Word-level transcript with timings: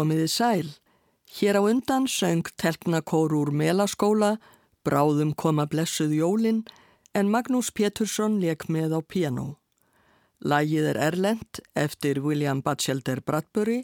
Komiði 0.00 0.30
sæl. 0.32 0.68
Hér 1.28 1.58
á 1.60 1.62
undan 1.68 2.06
söng 2.08 2.46
telpnakór 2.56 3.34
úr 3.36 3.50
melaskóla, 3.52 4.38
bráðum 4.80 5.34
koma 5.36 5.66
blessuð 5.68 6.14
jólinn, 6.16 6.62
en 7.12 7.28
Magnús 7.28 7.68
Pétursson 7.68 8.38
leik 8.40 8.64
með 8.72 8.96
á 8.96 9.00
piano. 9.04 9.60
Lægið 10.40 10.88
er 10.94 11.00
Erlend 11.08 11.60
eftir 11.76 12.22
William 12.24 12.62
Batchelder 12.64 13.20
Bradbury, 13.20 13.82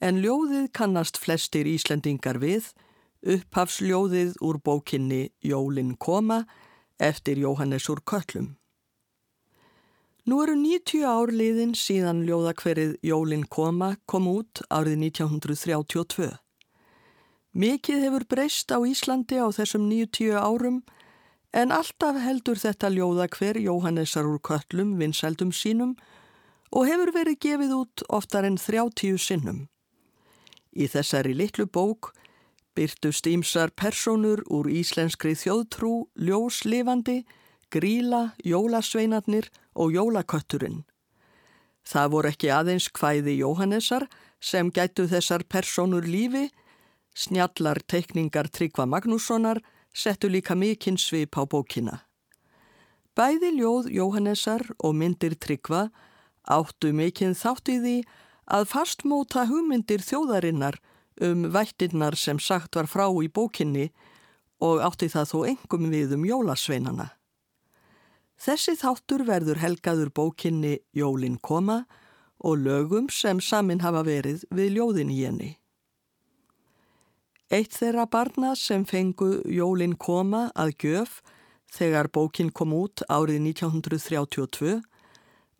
en 0.00 0.22
ljóðið 0.24 0.70
kannast 0.72 1.20
flestir 1.20 1.68
Íslendingar 1.68 2.40
við, 2.40 2.72
upphafsljóðið 3.20 4.40
úr 4.40 4.56
bókinni 4.64 5.34
Jólinn 5.44 5.98
koma 6.00 6.46
eftir 6.96 7.36
Jóhannes 7.44 7.92
úr 7.92 8.00
Köllum. 8.08 8.54
Nú 10.22 10.36
eru 10.38 10.54
90 10.54 11.02
ár 11.02 11.32
liðin 11.34 11.72
síðan 11.74 12.20
ljóðakverið 12.22 12.92
Jólinn 13.02 13.42
koma 13.50 13.96
kom 14.06 14.28
út 14.30 14.60
árið 14.70 15.00
1932. 15.08 16.28
Mikið 17.58 18.04
hefur 18.06 18.26
breyst 18.30 18.70
á 18.70 18.78
Íslandi 18.86 19.40
á 19.42 19.50
þessum 19.50 19.88
90 19.90 20.38
árum 20.38 20.78
en 21.50 21.74
alltaf 21.74 22.22
heldur 22.22 22.62
þetta 22.62 22.92
ljóðakver 22.94 23.58
Jóhannesar 23.58 24.30
úr 24.30 24.38
köllum 24.46 24.94
vinsældum 25.02 25.50
sínum 25.50 25.96
og 26.70 26.86
hefur 26.86 27.10
verið 27.18 27.42
gefið 27.42 27.76
út 27.80 28.06
oftar 28.06 28.46
en 28.46 28.62
30 28.62 29.18
sinnum. 29.18 29.66
Í 30.70 30.86
þessari 30.86 31.34
litlu 31.34 31.66
bók 31.66 32.14
byrtust 32.78 33.26
ímsar 33.26 33.74
personur 33.74 34.46
úr 34.46 34.70
íslenskri 34.70 35.34
þjóðtrú, 35.34 36.06
ljóslifandi, 36.14 37.24
gríla, 37.72 38.34
jólasveinarnir 38.44 39.48
og 39.74 39.94
jólakötturinn. 39.96 40.82
Það 41.82 42.10
voru 42.14 42.30
ekki 42.30 42.50
aðeins 42.54 42.88
hvæði 42.94 43.38
Jóhannesar 43.40 44.06
sem 44.42 44.70
gætu 44.70 45.08
þessar 45.10 45.44
personur 45.50 46.06
lífi, 46.06 46.50
snjallar 47.14 47.82
teikningar 47.90 48.48
Tryggva 48.52 48.86
Magnússonar 48.86 49.60
settu 49.92 50.30
líka 50.30 50.54
mikinn 50.54 50.98
svip 50.98 51.36
á 51.36 51.42
bókina. 51.44 52.02
Bæði 53.16 53.52
ljóð 53.58 53.90
Jóhannesar 53.92 54.64
og 54.78 54.94
myndir 54.96 55.34
Tryggva 55.36 55.90
áttu 56.48 56.92
mikinn 56.96 57.36
þátt 57.36 57.68
í 57.68 57.78
því 57.82 57.96
að 58.52 58.68
fastmóta 58.70 59.44
hugmyndir 59.50 60.02
þjóðarinnar 60.02 60.78
um 61.22 61.50
vættinnar 61.52 62.16
sem 62.16 62.38
sagt 62.40 62.78
var 62.78 62.88
frá 62.88 63.04
í 63.22 63.28
bókinni 63.28 63.90
og 64.62 64.80
átti 64.86 65.10
það 65.12 65.28
þó 65.32 65.38
engum 65.52 65.90
við 65.92 66.14
um 66.16 66.24
jólasveinana. 66.26 67.10
Þessi 68.42 68.72
þáttur 68.74 69.22
verður 69.22 69.60
helgaður 69.62 70.08
bókinni 70.10 70.78
Jólin 70.98 71.36
koma 71.38 71.84
og 72.42 72.58
lögum 72.58 73.06
sem 73.06 73.38
samin 73.38 73.84
hafa 73.84 74.02
verið 74.02 74.42
við 74.50 74.78
ljóðin 74.78 75.12
í 75.14 75.18
henni. 75.22 75.50
Eitt 77.52 77.76
þeirra 77.76 78.08
barna 78.10 78.56
sem 78.58 78.82
fengu 78.88 79.44
Jólin 79.46 79.94
koma 79.94 80.48
að 80.58 80.74
gjöf 80.82 81.20
þegar 81.70 82.10
bókin 82.10 82.50
kom 82.50 82.74
út 82.74 83.04
árið 83.06 83.44
1932 83.52 84.80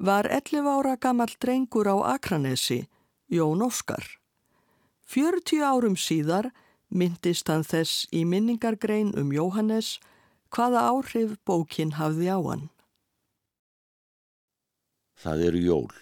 var 0.03 0.27
11 0.27 0.67
ára 0.67 0.97
gammal 0.99 1.31
drengur 1.39 1.87
á 1.87 2.17
Akranesi, 2.17 2.89
Jón 3.31 3.63
Óskar. 3.63 4.03
40 5.07 5.63
árum 5.63 5.95
síðar 5.95 6.51
myndist 6.91 7.47
hann 7.47 7.63
þess 7.63 8.09
í 8.11 8.25
minningargrein 8.27 9.15
um 9.15 9.31
Jóhannes 9.31 10.01
hvaða 10.53 10.85
áhrif 10.93 11.37
bókin 11.49 11.97
hafði 11.97 12.29
á 12.29 12.39
hann. 12.45 12.69
Það 15.23 15.45
eru 15.49 15.61
jól 15.65 15.93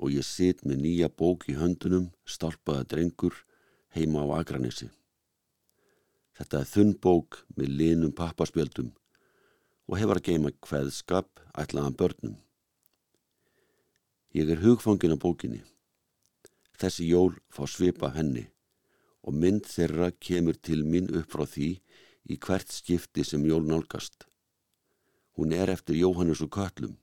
og 0.00 0.12
ég 0.12 0.26
sit 0.26 0.64
með 0.66 0.82
nýja 0.82 1.08
bók 1.08 1.46
í 1.48 1.54
höndunum, 1.56 2.10
stálpaða 2.28 2.84
drengur, 2.90 3.34
heima 3.94 4.26
á 4.26 4.42
Akranissi. 4.42 4.90
Þetta 6.36 6.60
er 6.60 6.68
þunn 6.68 6.94
bók 7.00 7.38
með 7.56 7.76
linum 7.80 8.12
pappaspjöldum 8.12 8.90
og 9.86 9.98
hefur 10.00 10.20
að 10.20 10.26
geima 10.28 10.52
hveðskap 10.66 11.40
ætlaðan 11.56 11.96
börnum. 11.96 12.36
Ég 14.36 14.50
er 14.52 14.60
hugfangin 14.60 15.16
á 15.16 15.18
bókinni. 15.20 15.62
Þessi 16.76 17.08
jól 17.08 17.38
fá 17.48 17.64
svipa 17.64 18.10
henni 18.12 18.44
og 19.24 19.32
mynd 19.32 19.64
þeirra 19.64 20.10
kemur 20.20 20.58
til 20.60 20.82
mín 20.84 21.08
upp 21.08 21.30
frá 21.32 21.46
því 21.48 21.70
í 22.30 22.38
hvert 22.38 22.72
skipti 22.72 23.24
sem 23.24 23.44
jól 23.46 23.64
nálgast. 23.66 24.26
Hún 25.36 25.52
er 25.52 25.70
eftir 25.70 25.96
Jóhannes 25.96 26.42
og 26.42 26.50
Köllum 26.56 26.96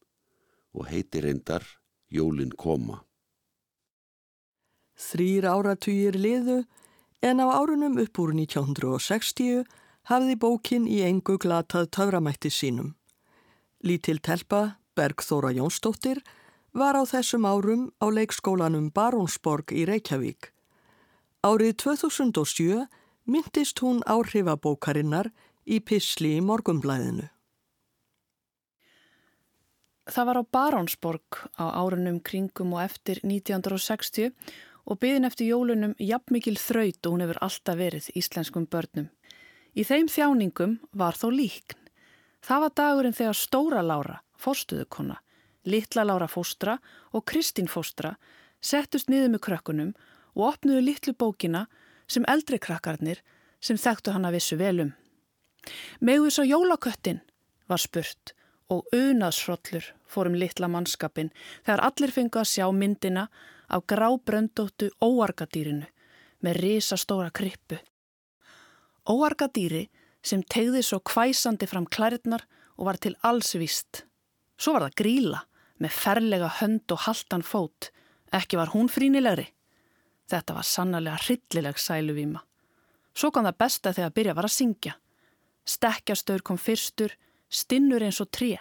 og 0.74 0.88
heitir 0.90 1.28
reyndar 1.28 1.66
Jólin 2.10 2.54
koma. 2.58 3.04
Þrýr 4.98 5.48
áratugir 5.50 6.18
liðu 6.18 6.64
en 7.22 7.42
á 7.42 7.48
árunum 7.50 7.98
upp 8.02 8.20
úr 8.20 8.34
1960 8.36 9.64
hafði 10.10 10.36
bókin 10.38 10.88
í 10.90 11.02
engu 11.06 11.38
glatað 11.40 11.90
töframætti 11.96 12.52
sínum. 12.52 12.94
Lítil 13.84 14.20
telpa, 14.20 14.80
Bergþóra 14.96 15.54
Jónsdóttir, 15.56 16.22
var 16.74 16.98
á 16.98 17.04
þessum 17.06 17.46
árum 17.46 17.90
á 18.02 18.10
leikskólanum 18.10 18.90
Barónsborg 18.94 19.72
í 19.72 19.86
Reykjavík. 19.86 20.52
Árið 21.44 21.74
2007 21.84 22.86
myndist 23.26 23.80
hún 23.84 24.02
áhrifabókarinnar 24.10 25.32
í 25.66 25.80
Pissli 25.80 26.36
í 26.38 26.44
morgumblæðinu. 26.44 27.30
Það 30.04 30.28
var 30.28 30.40
á 30.40 30.44
Barónsborg 30.52 31.40
á 31.56 31.66
árunum 31.80 32.20
kringum 32.20 32.76
og 32.76 32.84
eftir 32.84 33.22
1960 33.24 34.34
og 34.84 35.00
byðin 35.00 35.30
eftir 35.30 35.54
jólunum 35.54 35.94
jafnmikil 35.96 36.58
þraut 36.60 37.08
og 37.08 37.14
hún 37.14 37.24
hefur 37.24 37.40
alltaf 37.46 37.80
verið 37.80 38.10
íslenskum 38.20 38.68
börnum. 38.68 39.08
Í 39.74 39.88
þeim 39.88 40.10
þjáningum 40.12 40.76
var 40.92 41.16
þó 41.16 41.30
líkn. 41.32 41.80
Það 42.44 42.66
var 42.66 42.74
dagurinn 42.76 43.16
þegar 43.16 43.40
Stóra 43.40 43.82
Lára, 43.82 44.18
fórstuðukonna, 44.36 45.22
Littla 45.64 46.04
Lára 46.04 46.28
fóstra 46.28 46.76
og 47.16 47.24
Kristín 47.24 47.72
fóstra 47.72 48.18
settust 48.60 49.08
niður 49.08 49.32
með 49.32 49.44
krökkunum 49.48 49.94
og 50.36 50.50
opnuðu 50.50 50.84
litlu 50.84 51.14
bókina 51.16 51.68
sem 52.08 52.26
eldri 52.28 52.60
krakkarnir 52.60 53.22
sem 53.64 53.80
þekktu 53.80 54.14
hann 54.14 54.28
að 54.28 54.38
vissu 54.38 54.58
velum. 54.60 54.94
Megu 56.00 56.28
þess 56.28 56.44
að 56.44 56.52
jólaköttin 56.52 57.22
var 57.72 57.82
spurt 57.82 58.34
og 58.74 58.88
unaðsfrollur 58.96 59.90
fórum 60.10 60.36
litla 60.40 60.70
mannskapin 60.72 61.32
þegar 61.64 61.84
allir 61.88 62.14
fengu 62.16 62.42
að 62.42 62.52
sjá 62.52 62.68
myndina 62.76 63.28
af 63.74 63.86
grábröndóttu 63.90 64.92
óargadýrinu 65.02 65.88
með 66.44 66.60
risastóra 66.60 67.32
krippu. 67.32 67.80
Óargadýri 69.10 69.88
sem 70.24 70.44
tegði 70.44 70.84
svo 70.84 71.00
kvæsandi 71.04 71.68
fram 71.68 71.88
klæritnar 71.88 72.46
og 72.78 72.88
var 72.90 73.00
til 73.00 73.16
alls 73.28 73.54
vist. 73.60 74.04
Svo 74.60 74.76
var 74.76 74.88
það 74.88 75.00
gríla 75.02 75.42
með 75.84 75.98
ferlega 75.98 76.50
hönd 76.60 76.94
og 76.94 77.04
haltan 77.08 77.44
fót. 77.44 77.92
Ekki 78.34 78.60
var 78.60 78.72
hún 78.74 78.90
frínilegri. 78.92 79.50
Þetta 80.32 80.56
var 80.58 80.68
sannarlega 80.68 81.22
hryllileg 81.26 81.80
sæluvíma. 81.80 82.44
Svo 83.14 83.30
kom 83.32 83.46
það 83.46 83.60
besta 83.62 83.94
þegar 83.94 84.12
að 84.12 84.18
byrja 84.18 84.36
var 84.38 84.48
að 84.48 84.56
syngja. 84.58 84.94
Stekkjastöður 85.70 86.46
kom 86.48 86.60
fyrstur, 86.60 87.16
stinnur 87.50 88.04
eins 88.04 88.22
og 88.24 88.32
tré. 88.34 88.58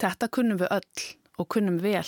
Þetta 0.00 0.28
kunnum 0.28 0.60
við 0.60 0.72
öll 0.74 1.04
og 1.38 1.50
kunnum 1.54 1.78
vel. 1.82 2.06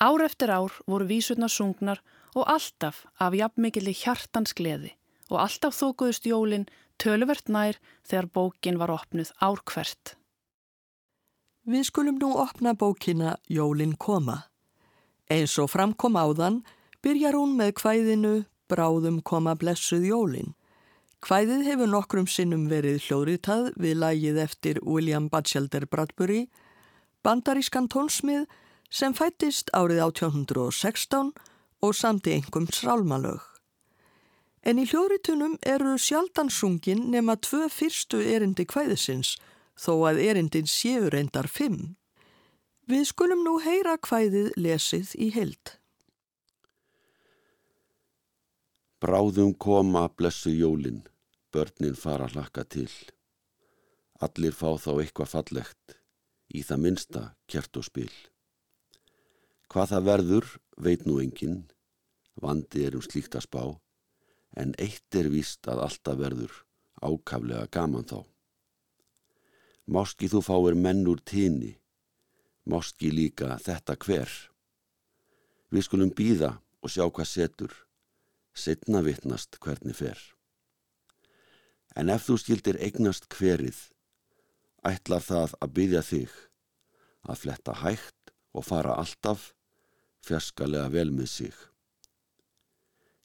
Ár 0.00 0.24
eftir 0.24 0.50
ár 0.50 0.72
voru 0.86 1.06
vísurnar 1.08 1.50
sungnar 1.50 2.02
og 2.34 2.48
alltaf 2.50 3.04
af 3.18 3.34
jafnmikili 3.34 3.94
hjartans 3.94 4.54
gleði 4.54 4.94
og 5.30 5.40
alltaf 5.40 5.76
þókuðust 5.78 6.26
jólinn 6.28 6.66
töluvert 7.00 7.48
nær 7.48 7.78
þegar 8.06 8.30
bókin 8.34 8.78
var 8.78 8.92
opnuð 8.94 9.32
ár 9.40 9.62
hvert. 9.70 10.14
Við 11.64 11.86
skulum 11.88 12.18
nú 12.20 12.34
opna 12.36 12.74
bókina 12.76 13.38
Jólinn 13.48 13.94
koma. 13.96 14.42
Eins 15.32 15.56
og 15.56 15.70
framkom 15.72 16.18
áðan 16.20 16.58
byrjar 17.04 17.36
hún 17.36 17.50
með 17.58 17.74
kvæðinu 17.76 18.34
Bráðum 18.72 19.18
koma 19.20 19.52
blessuð 19.60 20.06
jólin. 20.08 20.54
Kvæðið 21.24 21.66
hefur 21.68 21.90
nokkrum 21.92 22.28
sinnum 22.28 22.62
verið 22.70 23.02
hljóðritað 23.04 23.66
við 23.80 23.98
lægið 24.00 24.40
eftir 24.40 24.80
William 24.80 25.26
Batchelder 25.28 25.84
Bradbury, 25.84 26.46
bandarískan 27.24 27.90
tónsmið 27.92 28.46
sem 28.88 29.12
fættist 29.16 29.68
árið 29.76 30.00
1816 30.06 31.34
og 31.84 31.92
samti 31.92 32.38
engum 32.38 32.70
srálmalög. 32.72 33.44
En 34.64 34.80
í 34.80 34.88
hljóðritunum 34.88 35.58
eru 35.60 35.98
sjaldansungin 36.00 37.10
nema 37.12 37.36
tvö 37.36 37.68
fyrstu 37.68 38.24
erindi 38.24 38.64
kvæðisins, 38.64 39.36
þó 39.76 40.08
að 40.08 40.24
erindin 40.24 40.68
séu 40.68 41.12
reyndar 41.12 41.52
fimm. 41.52 41.98
Við 42.88 43.08
skulum 43.12 43.44
nú 43.44 43.58
heyra 43.60 43.98
kvæðið 44.00 44.54
lesið 44.56 45.12
í 45.20 45.34
heild. 45.36 45.76
Bráðum 49.04 49.50
koma 49.60 50.06
blessu 50.08 50.48
jólin, 50.48 51.02
börnin 51.52 51.92
fara 51.92 52.24
hlakka 52.24 52.62
til. 52.64 52.88
Allir 54.24 54.56
fá 54.56 54.78
þá 54.80 54.94
eitthvað 54.94 55.28
fallegt, 55.34 55.96
í 56.48 56.62
það 56.64 56.80
minsta 56.86 57.24
kjert 57.44 57.76
og 57.76 57.84
spil. 57.84 58.14
Hvað 59.68 59.92
það 59.92 60.08
verður, 60.08 60.48
veit 60.80 61.04
nú 61.04 61.18
enginn, 61.20 61.66
Vandi 62.40 62.86
er 62.88 62.96
um 62.96 63.04
slíkt 63.04 63.36
að 63.36 63.44
spá, 63.44 63.62
en 64.56 64.72
eitt 64.80 65.20
er 65.20 65.28
víst 65.28 65.68
að 65.68 65.84
alltaf 65.84 66.18
verður 66.24 66.56
ákaflega 67.04 67.68
gaman 67.76 68.08
þá. 68.08 68.24
Máski 69.84 70.32
þú 70.32 70.46
fáir 70.48 70.80
menn 70.80 71.04
úr 71.04 71.20
tíni, 71.20 71.74
máski 72.64 73.12
líka 73.12 73.58
þetta 73.60 74.00
hver. 74.00 74.32
Við 75.68 75.90
skulum 75.92 76.16
býða 76.16 76.54
og 76.80 76.88
sjá 76.88 77.04
hvað 77.04 77.34
setur, 77.36 77.83
setna 78.54 79.02
vittnast 79.04 79.58
hvernig 79.60 79.96
fer. 79.98 80.18
En 81.94 82.10
ef 82.10 82.26
þú 82.28 82.38
skildir 82.40 82.78
eignast 82.82 83.28
hverið, 83.30 83.76
ætlar 84.86 85.22
það 85.22 85.54
að 85.62 85.74
byggja 85.78 86.02
þig 86.08 86.32
að 87.24 87.40
fletta 87.42 87.76
hægt 87.82 88.34
og 88.54 88.66
fara 88.66 88.96
alltaf 89.00 89.52
fjarskalega 90.24 90.90
vel 90.92 91.10
með 91.14 91.30
sig. 91.30 91.54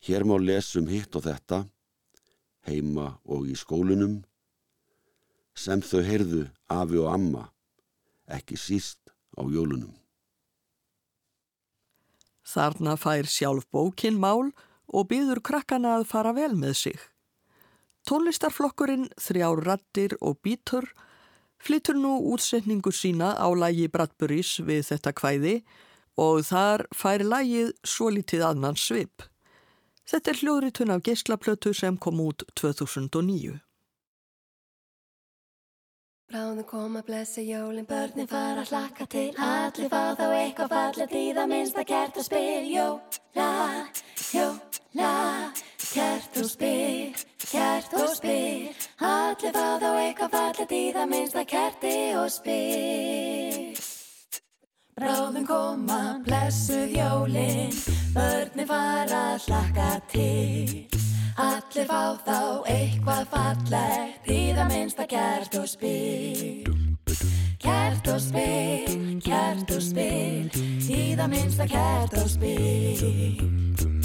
Hér 0.05 0.23
má 0.23 0.37
lesum 0.39 0.87
hitt 0.87 1.15
og 1.19 1.25
þetta, 1.25 1.65
heima 2.67 3.17
og 3.27 3.49
í 3.51 3.55
skólunum, 3.59 4.21
sem 5.55 5.81
þau 5.83 6.01
heyrðu 6.07 6.43
afi 6.71 7.01
og 7.01 7.09
amma, 7.11 7.49
ekki 8.31 8.55
síst 8.59 9.11
á 9.35 9.43
jólunum. 9.43 9.91
Þarna 12.49 12.95
fær 12.97 13.27
sjálf 13.29 13.67
bókin 13.69 14.17
mál 14.17 14.49
og 14.93 15.09
byður 15.11 15.41
krakkana 15.45 15.97
að 15.99 16.07
fara 16.09 16.33
vel 16.37 16.53
með 16.57 16.75
sig. 16.83 16.99
Tónlistarflokkurinn 18.09 19.09
Þrjár 19.19 19.63
rattir 19.67 20.15
og 20.21 20.39
bítur 20.43 20.87
flyttur 21.59 21.97
nú 21.99 22.15
útsetningu 22.33 22.91
sína 22.95 23.35
á 23.35 23.47
lægi 23.51 23.89
Bradburys 23.91 24.59
við 24.63 24.87
þetta 24.91 25.13
kvæði 25.13 25.55
og 26.19 26.43
þar 26.47 26.85
fær 26.95 27.23
lægið 27.23 27.73
svo 27.83 28.09
litið 28.15 28.45
annan 28.49 28.79
svip. 28.79 29.23
Þetta 30.09 30.31
er 30.31 30.39
hljóðritun 30.41 30.93
af 30.95 31.03
geyslaplötu 31.05 31.73
sem 31.75 31.97
kom 31.97 32.21
út 32.23 32.47
2009. 32.57 33.59
Bráðum 36.29 36.65
koma 36.69 37.01
blessi 37.01 37.41
jólin, 37.47 37.87
börnin 37.89 38.29
fara 38.29 38.61
að 38.61 38.73
hlakka 38.73 39.07
til 39.09 39.31
Allir 39.41 39.89
fá 39.89 40.13
þá 40.13 40.25
eitthvað 40.29 40.73
fallet 40.75 41.15
í 41.17 41.23
það 41.33 41.49
minnsta 41.53 41.85
kert 41.89 42.19
og 42.21 42.27
spil 42.27 42.69
Jóla, 42.69 43.47
jóla, 44.29 44.68
kert 44.95 46.37
og 46.37 46.45
spil, 46.49 47.15
kert 47.51 47.93
og 47.93 48.09
spil 48.15 48.69
Allir 48.99 49.53
fá 49.53 49.77
þá 49.81 49.89
eitthvað 50.01 50.31
fallet 50.33 50.71
í 50.71 50.83
það 50.95 51.09
minnsta 51.11 51.43
kerti 51.45 51.95
og 52.17 52.29
spil 52.33 53.77
Bráðum 54.99 55.45
koma 55.47 56.19
blessuð 56.25 56.91
jólin, 56.97 57.71
börnin 58.15 58.67
fara 58.67 59.21
að 59.35 59.45
hlakka 59.47 59.91
til 60.11 60.89
Allir 61.39 61.85
fá 61.87 62.17
þá 62.25 62.39
eitthvað 62.67 63.29
fallegt 63.31 64.25
í 64.27 64.39
það 64.57 64.73
minnsta 64.73 65.05
kert 65.07 65.55
og 65.55 65.69
spil. 65.71 66.67
Kert 67.63 68.09
og 68.11 68.19
spil, 68.19 68.99
kert 69.23 69.71
og 69.71 69.85
spil, 69.85 70.51
í 70.89 71.15
það 71.15 71.31
minnsta 71.31 71.69
kert 71.71 72.19
og 72.19 72.27
spil. 72.33 73.98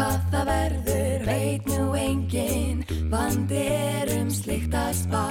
Hvað 0.00 0.22
það 0.32 0.46
verður 0.48 1.24
veit 1.26 1.66
nú 1.68 1.86
engin, 1.92 2.78
vandi 3.12 3.64
er 3.68 4.12
um 4.14 4.30
slikt 4.32 4.72
að 4.72 4.94
spá. 4.96 5.24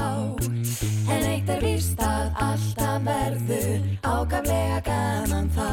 En 1.10 1.26
eitt 1.26 1.50
er 1.50 1.64
vist 1.64 2.04
að 2.06 2.38
alltaf 2.46 3.00
verður 3.08 3.88
ágaflega 4.06 4.78
gaman 4.86 5.50
þá. 5.58 5.72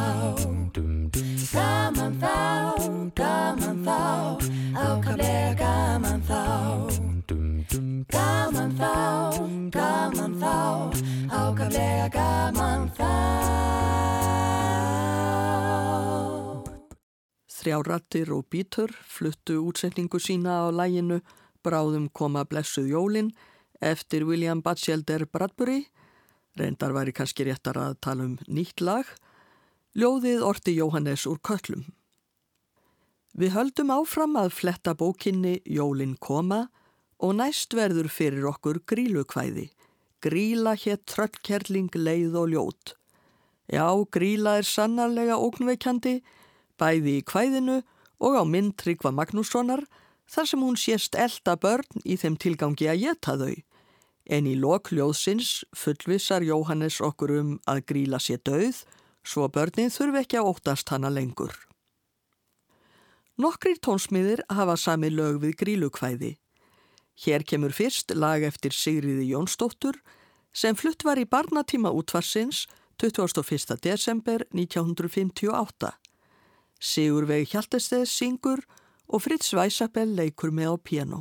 Gaman 1.53 2.17
þá, 2.25 2.33
gaman 3.21 3.85
þá, 3.85 4.01
ákaflega 4.87 5.53
gaman 5.61 6.25
þá. 6.31 6.41
Gaman 8.17 8.73
þá, 8.81 8.95
gaman 9.77 10.41
þá, 10.41 10.57
ákaflega 11.45 12.09
gaman 12.17 12.89
þá. 12.97 13.13
Þrjárattir 17.67 18.29
og 18.31 18.45
bítur 18.47 18.93
fluttu 19.11 19.57
útsetningu 19.67 20.21
sína 20.23 20.61
á 20.63 20.71
læginu 20.71 21.17
Bráðum 21.67 22.05
koma 22.15 22.45
blessuð 22.47 22.93
jólin 22.93 23.33
eftir 23.83 24.23
William 24.23 24.61
Batchelder 24.63 25.25
Bradbury. 25.27 25.89
Reyndar 26.55 26.95
væri 26.95 27.11
kannski 27.11 27.49
réttar 27.49 27.75
að 27.75 27.97
tala 28.07 28.29
um 28.29 28.37
nýtt 28.47 28.85
lag 28.87 29.11
Ljóðið 29.99 30.45
orti 30.47 30.77
Jóhannes 30.77 31.27
úr 31.27 31.41
köllum. 31.43 31.83
Við 33.35 33.57
höldum 33.59 33.91
áfram 33.97 34.39
að 34.39 34.55
fletta 34.61 34.95
bókinni 34.95 35.59
Jólin 35.67 36.15
koma 36.23 36.69
og 37.19 37.35
næst 37.41 37.75
verður 37.75 38.07
fyrir 38.07 38.47
okkur 38.47 38.79
grílukvæði. 38.87 39.73
Gríla 40.23 40.79
hér 40.79 41.03
tröllkerling 41.03 41.91
leið 41.99 42.39
og 42.39 42.55
ljót. 42.55 42.95
Já, 43.67 43.91
gríla 44.07 44.61
er 44.61 44.71
sannarlega 44.71 45.35
ógnveikjandi, 45.35 46.21
bæði 46.81 47.19
í 47.21 47.25
kvæðinu 47.27 47.81
og 48.23 48.37
á 48.37 48.43
mynd 48.49 48.77
Tryggva 48.81 49.13
Magnússonar 49.13 49.85
þar 50.31 50.51
sem 50.51 50.63
hún 50.63 50.79
sést 50.81 51.17
elda 51.19 51.57
börn 51.61 52.05
í 52.05 52.17
þeim 52.21 52.37
tilgangi 52.41 52.89
að 52.91 53.03
geta 53.05 53.37
þau. 53.41 53.55
En 54.27 54.49
í 54.51 54.57
lokljóðsins 54.59 55.63
fullvisar 55.77 56.43
Jóhannes 56.43 56.99
okkur 57.05 57.37
um 57.37 57.53
að 57.71 57.85
gríla 57.93 58.19
sér 58.19 58.43
döð 58.43 58.83
svo 59.27 59.47
börnin 59.51 59.93
þurfi 59.93 60.23
ekki 60.23 60.41
að 60.41 60.51
óttast 60.51 60.91
hana 60.91 61.11
lengur. 61.13 61.55
Nokkrir 63.37 63.79
tónsmiðir 63.85 64.43
hafa 64.49 64.79
sami 64.81 65.11
lög 65.13 65.43
við 65.43 65.59
grílukvæði. 65.61 66.33
Hér 67.21 67.45
kemur 67.49 67.73
fyrst 67.73 68.15
lag 68.17 68.43
eftir 68.45 68.73
Sigriði 68.73 69.31
Jónsdóttur 69.31 69.99
sem 70.57 70.77
flutt 70.77 71.05
var 71.05 71.21
í 71.21 71.29
barnatíma 71.29 71.93
útvarsins 71.93 72.65
21. 73.01 73.77
desember 73.85 74.47
1958. 74.57 75.93
Sigur 76.81 77.27
vegi 77.29 77.51
Hjaltesteð 77.53 78.05
syngur 78.11 78.65
og 79.09 79.23
Fritz 79.23 79.55
Weissabell 79.57 80.17
leikur 80.19 80.53
með 80.53 80.75
á 80.75 80.77
piano. 80.83 81.21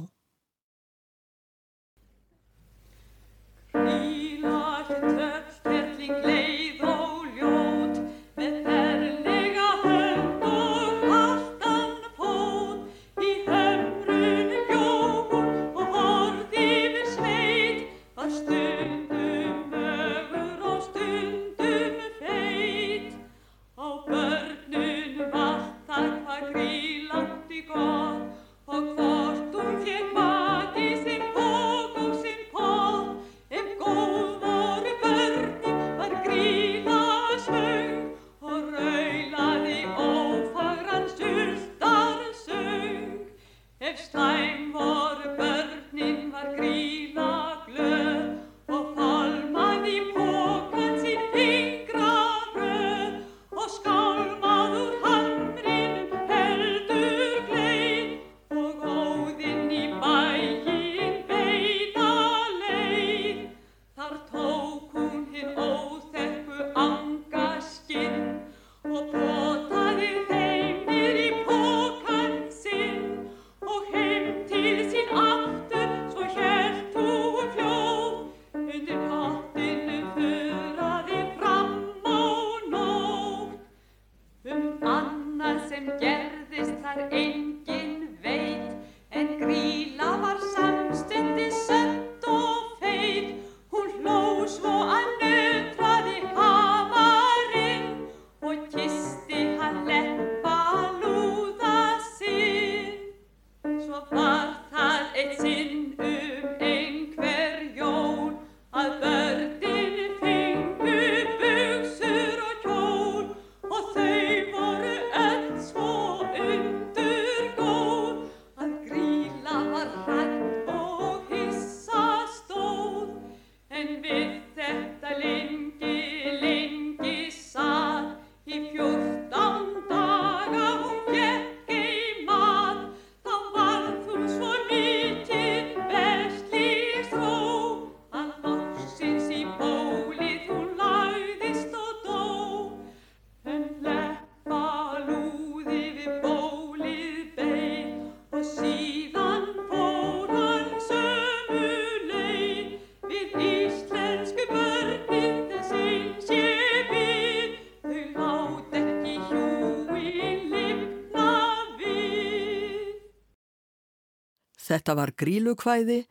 Þetta 164.75 164.93
var 164.99 165.13
grílukvæði, 165.15 166.01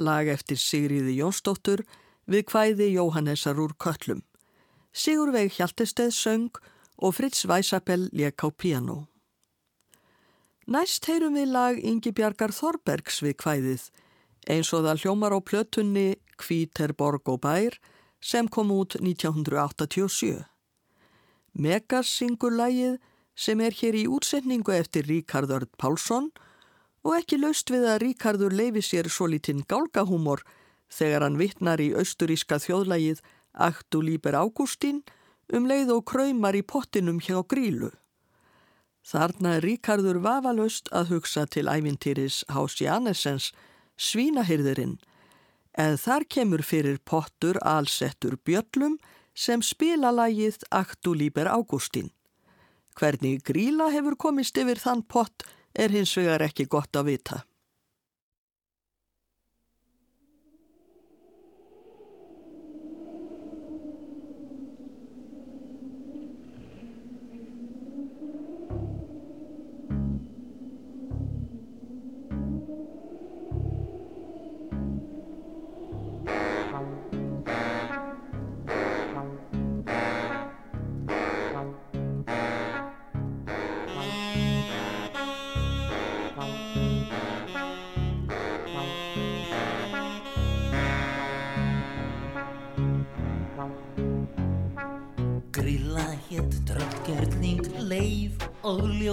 lag 0.00 0.28
eftir 0.32 0.56
Sigriði 0.56 1.18
Jónsdóttur 1.18 1.82
við 2.24 2.46
kvæði 2.48 2.86
Jóhannesar 2.94 3.58
úr 3.60 3.74
Köllum. 3.76 4.22
Sigurveig 4.96 5.52
Hjaltesteð 5.52 6.14
söng 6.16 6.60
og 7.04 7.18
Fritz 7.18 7.44
Weisapel 7.44 8.06
lék 8.16 8.40
á 8.40 8.48
piano. 8.48 9.10
Næst 10.64 11.04
heyrum 11.04 11.36
við 11.36 11.52
lag 11.52 11.76
Ingi 11.76 12.14
Bjarkar 12.16 12.54
Þorbergs 12.56 13.20
við 13.20 13.36
kvæðið, 13.44 13.84
eins 14.48 14.72
og 14.72 14.86
það 14.86 15.04
hljómar 15.04 15.36
á 15.36 15.40
plötunni 15.44 16.06
Kvíterborg 16.40 17.28
og 17.28 17.42
bær 17.44 17.76
sem 18.24 18.48
kom 18.48 18.72
út 18.72 18.96
1987. 18.96 20.40
Megas 21.60 22.08
syngur 22.08 22.56
lagið 22.56 22.96
sem 23.36 23.60
er 23.60 23.76
hér 23.76 24.00
í 24.00 24.08
útsetningu 24.08 24.72
eftir 24.72 25.04
Ríkard 25.12 25.68
Pálsson 25.76 26.32
og 27.04 27.18
ekki 27.18 27.38
laust 27.40 27.70
við 27.70 27.84
að 27.88 28.00
Ríkardur 28.02 28.54
leifi 28.56 28.82
sér 28.82 29.10
svo 29.12 29.28
litinn 29.28 29.64
gálgahúmor 29.68 30.42
þegar 30.92 31.26
hann 31.26 31.38
vittnar 31.40 31.82
í 31.82 31.92
austuríska 31.96 32.58
þjóðlægið 32.64 33.20
Aktu 33.54 34.00
Líber 34.02 34.34
Ágústín 34.38 35.02
um 35.52 35.68
leið 35.68 35.92
og 35.98 36.06
kræmar 36.10 36.56
í 36.56 36.64
pottinum 36.64 37.20
hjá 37.20 37.42
grílu. 37.44 37.92
Þarna 39.04 39.58
er 39.58 39.66
Ríkardur 39.68 40.22
vafalust 40.24 40.88
að 40.96 41.12
hugsa 41.12 41.44
til 41.44 41.68
ævintýris 41.68 42.40
Hási 42.48 42.88
Annesens 42.88 43.50
Svínahyrðurinn 44.00 44.96
en 45.76 45.98
þar 46.00 46.24
kemur 46.30 46.62
fyrir 46.64 46.96
pottur 47.04 47.58
alsettur 47.60 48.38
bjöllum 48.46 48.96
sem 49.34 49.62
spila 49.62 50.12
lagið 50.14 50.62
Aktu 50.70 51.12
Líber 51.14 51.50
Ágústín. 51.50 52.14
Hvernig 52.94 53.42
gríla 53.42 53.90
hefur 53.90 54.16
komist 54.16 54.56
yfir 54.56 54.78
þann 54.78 55.02
pott 55.02 55.44
er 55.74 55.90
hins 55.90 56.14
vegar 56.16 56.44
ekki 56.46 56.68
gott 56.70 56.96
að 56.96 57.10
vita. 57.12 57.42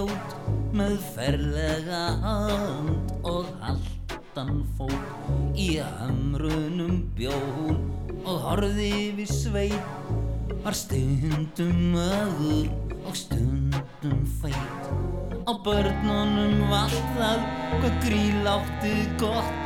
Og 0.02 0.10
ljót 0.10 0.34
með 0.74 0.94
ferlega 1.14 2.02
hand 2.22 3.10
og 3.28 3.50
haldan 3.62 4.62
fót 4.76 5.58
í 5.58 5.76
hamrunum 5.78 7.02
bjón 7.16 7.78
og 8.24 8.40
horði 8.46 9.12
við 9.18 9.30
sveit 9.30 10.58
var 10.64 10.74
stundum 10.78 11.94
öður 11.98 12.70
og 13.02 13.18
stundum 13.18 14.24
feit. 14.40 14.90
Á 15.46 15.52
börnunum 15.66 16.64
vald 16.70 16.98
það 17.18 17.46
hvað 17.76 18.00
gríl 18.06 18.50
átti 18.56 18.94
gott 19.22 19.58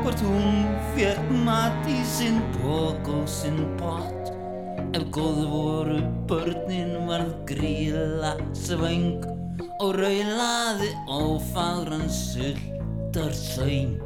hvort 0.00 0.22
hún 0.26 0.66
fekk 0.96 1.30
mat 1.46 1.90
í 1.90 2.00
sinn 2.16 2.42
bók 2.58 3.10
og 3.12 3.26
sinn 3.30 3.62
pott. 3.78 4.34
Ef 4.96 5.06
góð 5.12 5.40
voru 5.50 6.02
börnin 6.30 7.08
varð 7.08 7.34
gríla 7.48 8.36
svöng 8.54 9.35
og 9.86 9.94
raulaði 10.00 10.88
ófagran 11.06 12.08
sultar 12.10 13.30
söng. 13.38 14.00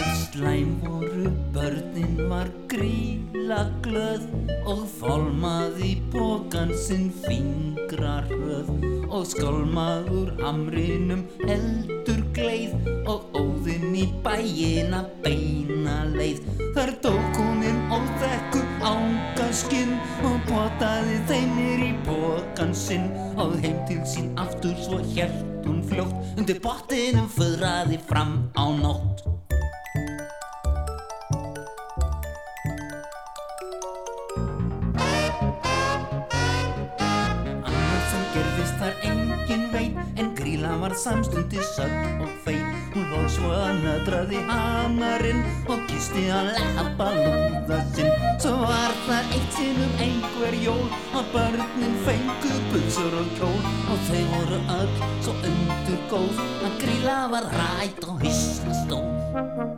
Ef 0.00 0.10
slæm 0.26 0.74
voru 0.84 1.32
börnin 1.54 2.20
var 2.28 2.52
gríla 2.68 3.62
glöð 3.86 4.28
og 4.68 4.84
fólmaði 4.98 5.94
bókan 6.12 6.74
sinn 6.76 7.08
fingrarhöð 7.24 8.68
og 9.08 9.24
skálmaður 9.32 10.34
hamrinum 10.42 11.24
heldur 11.48 12.20
gleið 12.36 12.92
og 13.08 13.24
óðinn 13.40 13.94
í 13.96 14.04
bæina 14.26 15.06
beina 15.24 15.47
leið 16.38 16.74
þar 16.74 16.92
tók 17.02 17.38
húninn 17.38 17.78
óþekku 17.92 18.60
ángaskinn 18.84 19.94
og 20.26 20.38
potaði 20.48 21.18
þeimir 21.28 21.84
í 21.88 21.92
bókan 22.06 22.74
sinn. 22.74 23.10
Og 23.38 23.58
heim 23.62 23.78
til 23.88 24.02
sín 24.06 24.30
aftur 24.38 24.76
svo 24.82 25.00
hjert 25.14 25.66
hún 25.66 25.82
fljótt 25.88 26.38
undir 26.38 26.60
bottinum 26.62 27.28
föðraði 27.28 27.98
fram 28.08 28.50
á 28.56 28.66
nótt. 28.70 29.24
Var 40.78 40.94
samstundi 40.96 41.60
sögn 41.74 42.22
og 42.22 42.30
fein 42.46 42.57
Hún 43.08 43.22
lóð 43.22 43.28
svo 43.32 43.50
að 43.56 43.78
nötraði 43.80 44.40
hamarinn 44.50 45.38
og 45.72 45.80
kisti 45.88 46.26
að 46.28 46.50
lappa 46.76 47.06
lúða 47.14 47.78
sinn. 47.94 48.26
Svo 48.42 48.52
var 48.60 48.92
það 49.06 49.32
eitt 49.38 49.56
sinnum 49.56 49.96
einhver 50.04 50.58
jól 50.60 50.84
og 51.16 51.32
börnin 51.32 51.96
fengu 52.04 52.52
buksur 52.68 53.18
og 53.22 53.32
kjól 53.40 53.58
og 53.64 54.06
þau 54.10 54.22
voru 54.34 54.62
öll 54.76 54.94
svo 55.24 55.36
undur 55.40 56.06
góð 56.12 56.46
að 56.68 56.80
gríla 56.84 57.18
var 57.32 57.52
rætt 57.56 58.08
og 58.12 58.24
hissa 58.26 58.80
stóð 58.84 59.77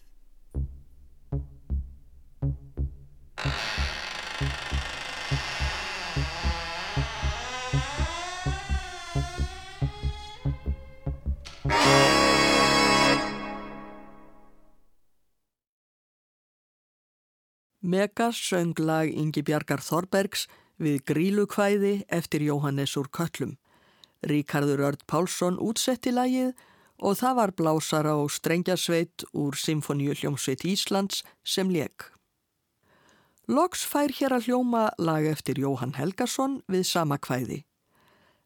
Megas 17.91 18.37
sönglag 18.39 19.09
Ingi 19.11 19.41
Bjarkar 19.43 19.81
Þorbergs 19.83 20.45
við 20.79 21.01
grílukvæði 21.09 22.05
eftir 22.07 22.45
Jóhannes 22.45 22.93
úr 22.95 23.09
Köllum. 23.11 23.57
Ríkardur 24.23 24.79
Örd 24.87 25.03
Pálsson 25.11 25.57
útsetti 25.59 26.13
lagið 26.15 26.53
og 27.01 27.17
það 27.19 27.35
var 27.39 27.53
blásara 27.57 28.13
og 28.21 28.31
strengjasveit 28.31 29.25
úr 29.35 29.59
Symfoníu 29.59 30.15
hljómsveit 30.15 30.63
Íslands 30.71 31.25
sem 31.43 31.73
leik. 31.73 32.07
Loks 33.51 33.83
fær 33.83 34.13
hér 34.15 34.37
að 34.37 34.47
hljóma 34.47 34.87
lag 35.01 35.27
eftir 35.27 35.59
Jóhann 35.59 35.97
Helgason 35.99 36.61
við 36.71 36.87
sama 36.87 37.19
kvæði. 37.19 37.65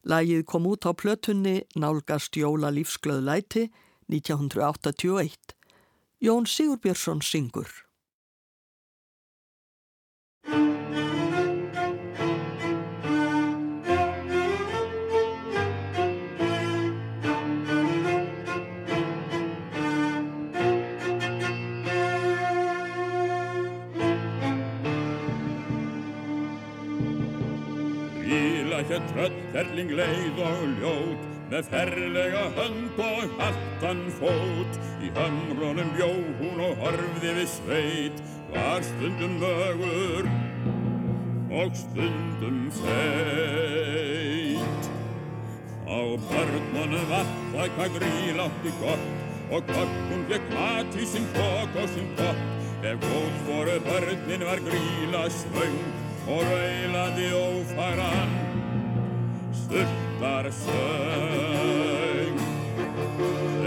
Lagið 0.10 0.46
kom 0.50 0.66
út 0.66 0.90
á 0.90 0.92
plötunni 0.98 1.60
Nálgast 1.78 2.34
Jóla 2.34 2.74
lífsglöð 2.74 3.22
læti 3.30 3.70
1981. 4.10 5.54
Jón 6.24 6.50
Sigurbjörnsson 6.50 7.22
syngur. 7.22 7.85
Hér 28.96 29.04
tröllherling 29.12 29.92
leið 29.92 30.38
og 30.46 30.62
ljót 30.80 31.24
með 31.52 31.68
ferlega 31.72 32.44
hönd 32.56 33.00
og 33.04 33.34
hattan 33.40 34.04
fót. 34.20 34.78
Í 35.04 35.08
hamrónum 35.18 35.90
bjó 35.98 36.08
hún 36.40 36.62
og 36.64 36.80
horfði 36.80 37.32
við 37.40 37.50
sveit 37.52 38.22
var 38.54 38.82
stundum 38.88 39.34
mögur 39.42 40.26
og 41.52 41.76
stundum 41.76 42.62
feit. 42.80 44.64
Á 45.86 46.00
börnunum 46.30 47.12
alltaf 47.20 47.70
hvað 47.76 48.00
gríl 48.00 48.40
átti 48.46 48.72
gott 48.80 49.06
og 49.52 49.62
gott 49.76 49.96
hún 50.10 50.24
fekk 50.32 50.48
í 51.04 51.06
sinn 51.12 51.28
bók 51.36 51.72
og 51.84 51.92
sinn 51.92 52.10
bótt 52.16 52.86
ef 52.86 52.98
góð 53.04 53.36
voru 53.50 53.78
börnin 53.86 54.48
var 54.48 54.60
gríla 54.66 55.28
svöng 55.30 55.80
og 56.32 56.42
raulaði 56.50 57.30
ófæran 57.38 58.45
stuttar 59.66 60.46
söng. 60.52 62.38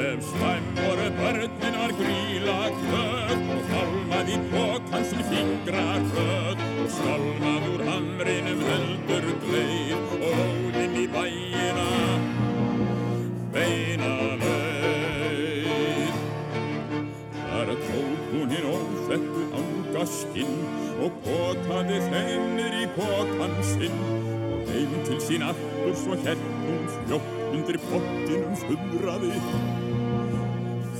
Ef 0.08 0.20
slæm 0.30 0.64
voru 0.76 1.08
börnin 1.18 1.74
var 1.80 1.92
gríla 2.00 2.60
kvöð 2.80 3.40
og 3.54 3.62
fálmað 3.70 4.28
í 4.34 4.38
bókansinn 4.52 5.24
fingra 5.30 5.88
kvöð 6.10 6.58
og 6.82 6.88
skálmað 6.96 7.64
úr 7.72 7.82
hamrinum 7.88 8.60
höldur 8.68 9.26
gleið 9.42 9.98
og 10.14 10.20
óðinn 10.30 10.94
í 11.02 11.06
bæina 11.16 11.90
beina 13.54 14.14
leið. 14.44 16.16
Þar 17.50 17.68
tók 17.88 18.20
hún 18.32 18.48
hinn 18.54 18.70
óþekku 18.74 19.42
ángastinn 19.60 20.58
og 21.02 21.22
bókaði 21.26 21.98
þennir 22.10 22.82
í 22.84 22.90
bókansinn 22.98 24.37
heim 24.78 24.92
til 25.06 25.18
sín 25.26 25.42
aftur 25.42 25.94
svo 25.98 26.14
hérnum 26.24 26.84
fljótt 26.94 27.30
undir 27.50 27.78
pottinum 27.88 28.54
fundraði 28.60 29.38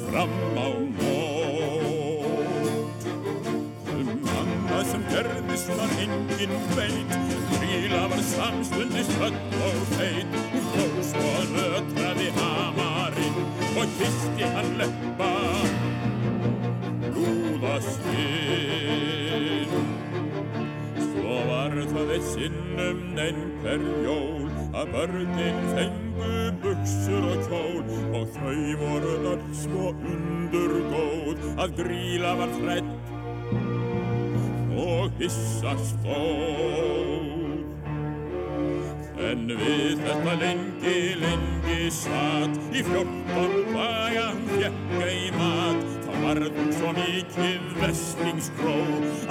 fram 0.03 0.33
á 0.59 0.69
nót 0.99 1.87
um 3.95 4.11
annað 4.41 4.85
sem 4.91 5.03
gerðist 5.13 5.69
var 5.79 5.91
engin 6.05 6.55
veit 6.75 7.13
Gríla 7.55 8.03
var 8.11 8.23
samstundist 8.35 9.15
höll 9.23 9.39
og 9.69 9.79
feit 9.95 10.33
og 10.85 10.93
svo 11.13 11.33
lötraði 11.55 12.29
hamarinn 12.41 13.39
og 13.79 13.87
kisti 14.01 14.45
hann 14.57 14.71
leppa 14.83 14.98
eitt 22.19 22.27
sinnum 22.35 23.19
einhver 23.19 23.83
jól 24.03 24.49
að 24.75 24.91
börnin 24.93 25.59
fengu 25.75 26.31
buksur 26.63 27.27
og 27.31 27.45
kjól 27.47 27.85
og 28.19 28.25
þau 28.35 28.63
voru 28.81 29.13
öll 29.33 29.45
svo 29.55 29.93
undurgóð 29.93 31.45
að 31.63 31.77
gríla 31.79 32.33
var 32.41 32.55
þrætt 32.59 32.91
og 34.79 35.11
hissa 35.21 35.75
stóð. 35.91 37.27
En 39.29 39.47
við 39.51 39.99
þetta 40.03 40.35
lengi, 40.43 40.99
lengi 41.23 41.91
satt 41.93 42.59
í 42.73 42.85
fjórtón 42.87 43.59
dagan 43.75 44.43
fjekka 44.55 45.11
í 45.13 45.29
mat 45.37 45.85
þá 46.07 46.13
varð 46.25 46.51
hún 46.57 46.73
svo 46.79 46.95
mikið 46.97 47.69
vestingskró 47.83 48.79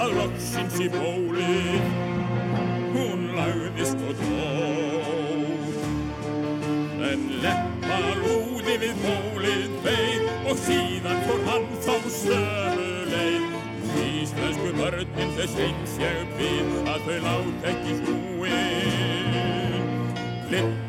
að 0.04 0.16
loksins 0.20 0.80
í 0.84 0.88
bólið 0.94 2.17
hún 2.98 3.20
lagðist 3.36 4.00
og 4.08 4.14
tóð. 4.22 5.76
En 7.08 7.22
leppa 7.44 8.00
lúði 8.22 8.74
við 8.82 8.96
bólið 9.04 9.70
beig 9.86 10.26
og 10.50 10.56
síðan 10.66 11.22
fór 11.28 11.46
hann 11.48 11.70
þá 11.86 11.94
sömu 12.18 12.90
leið. 13.14 13.46
Íslensku 14.08 14.74
börnin 14.80 15.32
þess 15.38 15.62
eins 15.68 15.96
ég 16.02 16.36
byrð 16.40 16.92
að 16.96 17.08
þau 17.08 17.18
lát 17.28 17.72
ekki 17.72 17.92
hlúin. 18.02 19.32
Lipna 20.52 20.87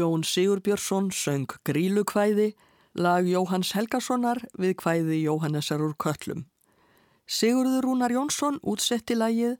Jón 0.00 0.22
Sigurbjörnsson 0.24 1.10
söng 1.12 1.50
Grílukvæði, 1.68 2.54
lag 2.96 3.26
Jóhanns 3.28 3.74
Helgasonar 3.76 4.40
við 4.58 4.78
kvæði 4.80 5.18
Jóhannesar 5.26 5.82
úr 5.84 5.92
köllum. 6.00 6.46
Sigurður 7.28 7.84
Rúnar 7.84 8.10
Jónsson 8.10 8.56
útsetti 8.66 9.14
lagið 9.14 9.58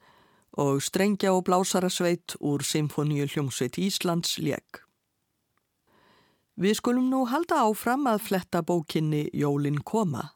og 0.59 0.81
strengja 0.83 1.31
og 1.31 1.45
blásarasveit 1.47 2.35
úr 2.41 2.65
Symfoníu 2.65 3.29
hljómsveit 3.29 3.77
Íslands 3.79 4.39
lék. 4.41 4.81
Við 6.57 6.75
skulum 6.81 7.07
nú 7.13 7.23
halda 7.29 7.61
áfram 7.63 8.09
að 8.09 8.25
fletta 8.25 8.63
bókinni 8.65 9.29
Jólin 9.31 9.79
koma. 9.85 10.33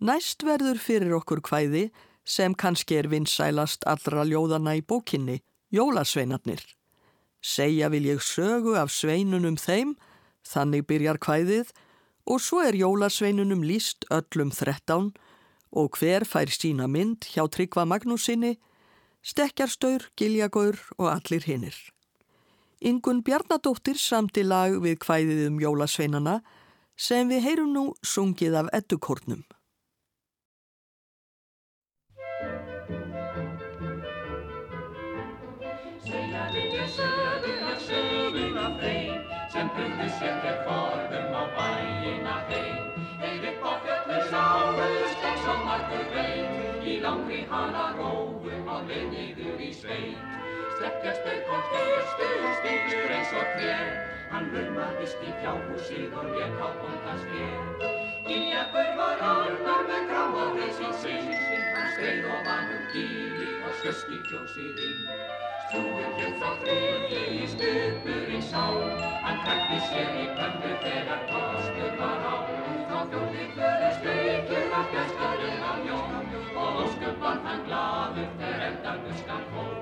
Næst 0.00 0.46
verður 0.46 0.78
fyrir 0.78 1.18
okkur 1.18 1.42
kvæði 1.44 1.88
sem 2.24 2.54
kannski 2.54 3.02
er 3.02 3.10
vinsælast 3.10 3.84
allra 3.84 4.24
ljóðana 4.24 4.78
í 4.78 4.82
bókinni, 4.86 5.42
Jólasveinarnir. 5.74 6.62
Segja 7.40 7.88
vil 7.92 8.06
ég 8.08 8.22
sögu 8.24 8.74
af 8.78 8.90
sveinunum 8.90 9.56
þeim, 9.60 9.94
þannig 10.42 10.86
byrjar 10.88 11.20
kvæðið 11.22 11.72
og 12.28 12.40
svo 12.44 12.62
er 12.64 12.76
jólasveinunum 12.76 13.62
líst 13.64 14.04
öllum 14.12 14.50
þrettán 14.52 15.12
og 15.72 15.98
hver 16.00 16.26
fær 16.28 16.50
sína 16.52 16.88
mynd 16.88 17.28
hjá 17.28 17.44
Tryggva 17.48 17.84
Magnúsinni, 17.88 18.56
Stekjarstaur, 19.22 20.08
Giljagaur 20.16 20.78
og 20.98 21.08
allir 21.12 21.44
hinnir. 21.44 21.76
Ingun 22.80 23.24
Bjarnadóttir 23.26 23.98
samti 23.98 24.44
lag 24.46 24.76
við 24.82 25.00
kvæðið 25.02 25.46
um 25.48 25.60
jólasveinana 25.62 26.38
sem 26.96 27.28
við 27.30 27.44
heyrum 27.46 27.72
nú 27.74 27.84
sungið 28.02 28.60
af 28.62 28.70
eddukornum. 28.78 29.44
Sér 40.18 40.38
gegn 40.42 40.60
forðum 40.66 41.36
á 41.38 41.42
bæina 41.56 42.36
heim. 42.48 42.82
Þeir 43.20 43.46
upp 43.50 43.64
á 43.70 43.72
fjöllum 43.84 44.24
sáust 44.32 45.24
eins 45.30 45.46
og 45.52 45.64
margur 45.68 46.04
veit. 46.14 46.58
Í 46.88 46.98
langri 47.04 47.40
hana 47.52 47.86
rófum 47.98 48.68
á 48.68 48.76
leið 48.88 49.08
niður 49.14 49.64
í 49.68 49.72
sveit. 49.80 50.36
Stekkjastur 50.78 51.40
kom 51.48 51.64
fyrstu 51.72 52.28
stífur 52.60 53.16
eins 53.18 53.34
og 53.40 53.56
trér 53.56 53.98
Hann 54.28 54.50
laumaðist 54.52 55.22
í 55.24 55.30
fjárhúsið 55.40 56.16
og 56.20 56.26
lék 56.34 56.58
á 56.60 56.68
bóndans 56.80 57.24
fér 57.30 57.94
Giljagur 58.28 58.90
var 58.98 59.24
orðar 59.30 59.88
með 59.88 60.10
gráa 60.12 60.46
hausinn 60.58 60.96
sinn. 61.00 61.32
Hann 61.72 61.90
skreið 61.94 62.28
ofan 62.36 62.74
um 62.76 62.88
gíli 62.92 63.37
í 63.88 64.18
fjósið 64.28 64.80
inn 64.84 65.28
Stúður 65.68 66.10
hér 66.16 66.34
frá 66.40 66.50
þriði 66.60 67.22
í 67.40 67.46
stupurinn 67.52 68.44
sá. 68.44 68.62
Hann 69.24 69.40
krækti 69.44 69.78
sér 69.88 70.14
í 70.16 70.26
pönnu 70.36 70.72
þegar 70.84 71.24
kostur 71.30 71.96
var 72.00 72.24
á. 72.24 72.34
Þá 72.88 72.96
fjóði 73.10 73.44
fyrir 73.56 73.92
steikir 73.98 74.76
af 74.80 74.94
gæstarinn 74.94 75.66
af 75.72 75.84
jón. 75.88 76.32
Og 76.64 76.80
ósköp 76.86 77.20
var 77.24 77.44
hann 77.44 77.64
gladur 77.68 78.32
þegar 78.40 78.66
eldarnuskan 78.70 79.48
fór. 79.52 79.72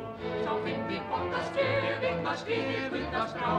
Sá 0.42 0.52
fyndi 0.66 1.02
fyrir 1.10 1.40
að 1.40 1.50
var 2.26 2.38
skrifið 2.40 2.94
út 2.98 3.14
af 3.14 3.28
strá 3.30 3.50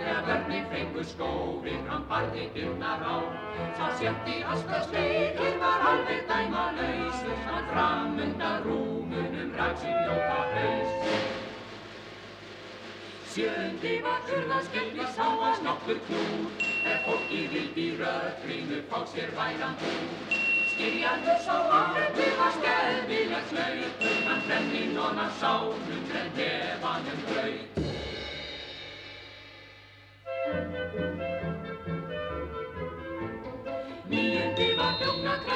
Þegar 0.00 0.20
börnin 0.26 0.68
fengu 0.72 1.02
skó 1.04 1.30
við 1.64 1.80
fram 1.86 2.04
barði 2.10 2.46
dyrnar 2.54 3.02
á. 3.04 3.16
Sá 3.76 3.86
sjöndi 3.98 4.36
alltaf 4.52 4.86
sleikur 4.88 5.58
var 5.60 5.84
alveg 5.90 6.22
dæma 6.30 6.64
laus 6.78 7.20
Hann 7.48 7.68
framundar 7.72 8.64
rúmunum 8.64 9.52
ræk 9.58 9.76
sín 9.82 9.98
ljóta 10.06 10.38
haus. 10.54 11.20
Sjöndi 13.34 13.94
var 14.06 14.24
hurðaskemmi 14.30 15.08
sá 15.18 15.26
að 15.28 15.54
snokkur 15.60 16.00
knúr 16.08 16.66
Er 16.88 17.00
fólki 17.04 17.42
vildi 17.52 17.88
röðgrínu 18.00 18.84
fá 18.92 19.00
sér 19.12 19.34
væran 19.36 19.76
búr. 19.82 20.36
Skiljandur 20.72 21.42
sá 21.44 21.56
áhrifni 21.80 22.30
var 22.40 22.54
skelvilegt 22.60 23.52
slaut 23.52 24.06
Hann 24.30 24.46
fremni 24.48 24.86
nona 24.94 25.28
sánum 25.42 26.14
en 26.22 26.32
hefanum 26.40 27.28
braut 27.28 27.85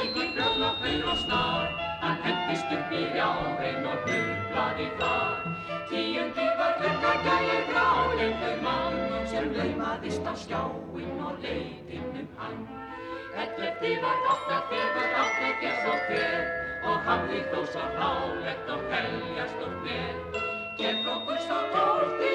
djóknakrækir, 0.01 0.33
brjóðlokkur 0.35 1.09
og 1.11 1.17
snar 1.17 1.81
Hann 2.01 2.17
hendist 2.23 2.71
upp 2.73 2.93
í 2.97 3.01
rjárein 3.13 3.83
og 3.85 4.05
hurlaði 4.07 4.87
þar. 4.97 5.43
Tíundi 5.89 6.45
var 6.57 6.71
hlutargægir 6.79 7.67
grálendur 7.69 8.55
mann 8.63 8.97
sem 9.29 9.51
laumaðist 9.53 10.25
á 10.25 10.33
skjáinn 10.43 11.21
og 11.27 11.37
leiðinn 11.43 12.17
um 12.23 12.31
hann. 12.39 12.63
Ellefti 13.43 13.91
var 14.01 14.17
gátt 14.25 14.49
að 14.55 14.65
fegur 14.71 15.13
átt 15.21 15.37
með 15.43 15.61
þess 15.61 15.85
og 15.91 16.01
hver 16.09 16.49
og 16.89 17.05
hafði 17.05 17.43
þó 17.51 17.61
svo 17.75 17.85
hlálegt 17.93 18.73
og 18.73 18.83
heljast 18.95 19.63
og 19.67 19.77
hver. 19.85 20.41
Gefrókur 20.81 21.39
svo 21.45 21.61
tólti 21.75 22.33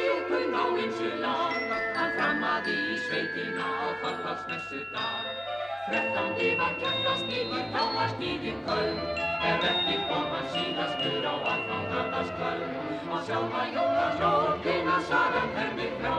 á 0.54 0.64
einsu 0.78 1.10
lag 1.20 1.58
hann 1.98 2.14
framaði 2.14 2.78
í 2.94 2.96
sveitina 3.08 3.66
á 3.66 3.86
fallarsmessu 4.04 4.84
dag 4.94 5.65
Þrettándi 5.86 6.46
var 6.58 6.72
kjartastíður, 6.82 7.66
támastíður 7.70 8.56
köld 8.66 9.20
ef 9.50 9.66
ekki 9.68 9.98
kom 10.08 10.24
hann 10.32 10.48
síðastur 10.54 11.26
á 11.30 11.34
aðfangadaskvöld 11.50 13.12
og 13.14 13.20
sjálfa 13.28 13.60
jólaskjólkina 13.76 14.96
sagan 15.10 15.52
herði 15.58 15.86
frá 16.00 16.16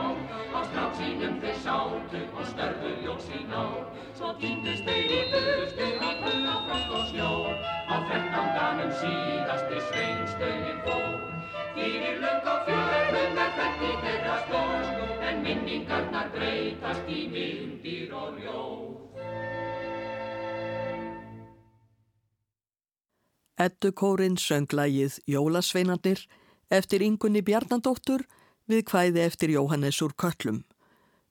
á 0.56 0.58
strák 0.70 0.94
sínum 1.00 1.36
þeir 1.42 1.58
sátu 1.66 2.22
og 2.30 2.48
störðu 2.52 2.94
ljósin 3.02 3.52
á. 3.52 3.64
Svo 4.16 4.30
týndust 4.40 4.88
þeir 4.88 5.12
í 5.18 5.20
burtu 5.34 5.84
í 5.84 5.98
kulda, 6.00 6.54
frost 6.64 6.94
og 7.00 7.04
snjó. 7.10 7.32
Á 7.92 7.94
þrettándanum 8.08 8.94
síðasti 9.02 9.82
sveinstögin 9.90 10.80
fór. 10.86 11.18
Fyrir 11.76 12.22
löng 12.24 12.48
á 12.48 12.56
fjörðum 12.70 13.42
er 13.44 13.52
þetti 13.60 13.92
þeirra 14.06 14.38
stór. 14.46 14.94
En 15.28 15.44
minningarnar 15.44 16.32
breytast 16.38 17.12
í 17.12 17.26
myndir 17.36 18.16
og 18.16 18.40
ljóð 18.40 18.97
Eddukórin 23.58 24.36
söng 24.38 24.70
lægið 24.70 25.18
Jólasveinarnir 25.26 26.20
eftir 26.70 27.02
Ingunni 27.02 27.42
Bjarnadóttur 27.42 28.22
við 28.70 28.84
kvæði 28.86 29.24
eftir 29.24 29.50
Jóhannes 29.50 29.98
úr 30.04 30.14
Köllum. 30.14 30.62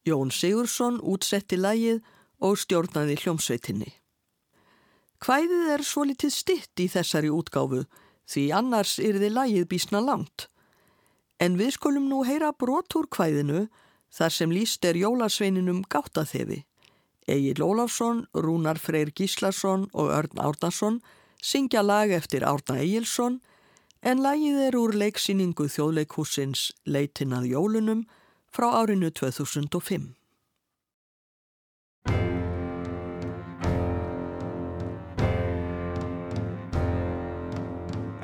Jón 0.03 0.33
Sigursson 0.35 0.99
útsetti 0.99 1.55
lægið 1.55 2.01
og 2.43 2.59
stjórnaði 2.59 3.15
hljómsveitinni. 3.21 3.93
Kvæðið 5.23 5.71
er 5.73 5.83
svo 5.87 6.03
litið 6.05 6.33
stitt 6.33 6.83
í 6.83 6.89
þessari 6.91 7.31
útgáfu 7.33 7.85
því 8.27 8.43
annars 8.53 8.97
er 8.99 9.17
þið 9.21 9.33
lægið 9.33 9.67
bísna 9.71 10.01
langt. 10.03 10.49
En 11.39 11.55
við 11.57 11.77
skulum 11.77 12.09
nú 12.09 12.23
heyra 12.27 12.51
brotur 12.51 13.07
kvæðinu 13.07 13.67
þar 14.13 14.33
sem 14.33 14.51
líst 14.51 14.85
er 14.85 14.99
Jólasveininum 14.99 15.85
gáttaþefi. 15.87 16.65
Egil 17.27 17.63
Ólafsson, 17.63 18.25
Rúnar 18.33 18.79
Freyr 18.79 19.11
Gíslason 19.15 19.87
og 19.93 20.11
Örn 20.11 20.43
Árnason 20.43 21.01
syngja 21.43 21.84
lag 21.86 22.12
eftir 22.12 22.45
Árna 22.47 22.80
Egilson 22.82 23.41
en 24.02 24.21
lagið 24.21 24.62
er 24.67 24.78
úr 24.78 24.93
leiksýningu 24.97 25.67
þjóðleikhúsins 25.71 26.69
Leitin 26.86 27.34
að 27.36 27.52
jólunum 27.54 28.06
frá 28.54 28.69
árinu 28.82 29.12
2005. 29.12 30.13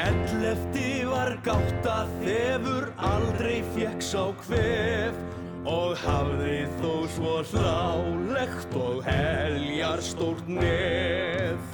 Ellefti 0.03 0.89
var 1.07 1.37
gátt 1.45 1.85
að 1.87 2.09
þefur 2.23 2.89
aldrei 3.11 3.61
fjekk 3.75 4.01
sá 4.03 4.23
hvef 4.45 5.21
og 5.69 5.93
hafði 6.01 6.57
þó 6.81 6.91
svo 7.15 7.35
hlálegt 7.53 8.75
og 8.75 8.99
heljar 9.07 10.03
stórt 10.03 10.49
nef. 10.51 11.72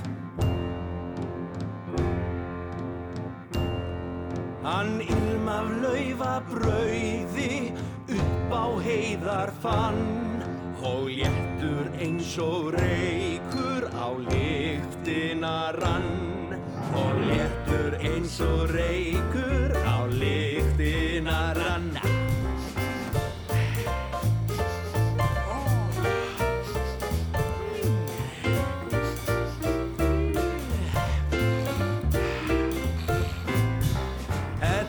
Hann 4.69 4.99
ilm 5.01 5.47
af 5.49 5.69
laufa 5.81 6.33
brauði 6.45 7.71
upp 8.13 8.51
á 8.53 8.65
heiðar 8.85 9.51
fann 9.63 10.43
og 10.85 11.07
léttur 11.09 11.89
eins 11.97 12.35
og 12.43 12.67
reykur 12.77 13.87
á 13.97 14.07
lyktina 14.27 15.55
rann. 15.79 16.53
Og 17.01 17.17
léttur 17.31 17.97
eins 18.11 18.37
og 18.45 18.69
reykur 18.75 19.48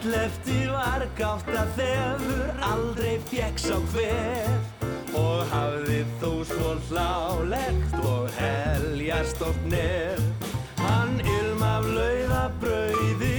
Ellefti 0.00 0.62
var 0.72 1.02
gátt 1.18 1.48
að 1.52 1.74
þefur 1.76 2.62
aldrei 2.64 3.18
fjekk 3.28 3.58
sá 3.60 3.74
hvef 3.92 5.12
og 5.20 5.42
hafði 5.50 5.98
þó 6.22 6.30
svo 6.48 6.70
hlálegt 6.86 7.98
og 8.08 8.30
heljast 8.38 9.44
oft 9.44 9.68
nef. 9.68 10.48
Hann 10.80 11.20
ilm 11.20 11.60
af 11.68 11.84
lauða 11.84 12.46
brauði 12.62 13.36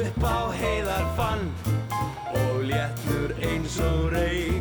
upp 0.00 0.26
á 0.26 0.50
heiðar 0.58 1.06
fann 1.20 1.46
og 2.34 2.66
léttur 2.66 3.38
eins 3.46 3.78
og 3.86 4.10
reykur 4.16 4.55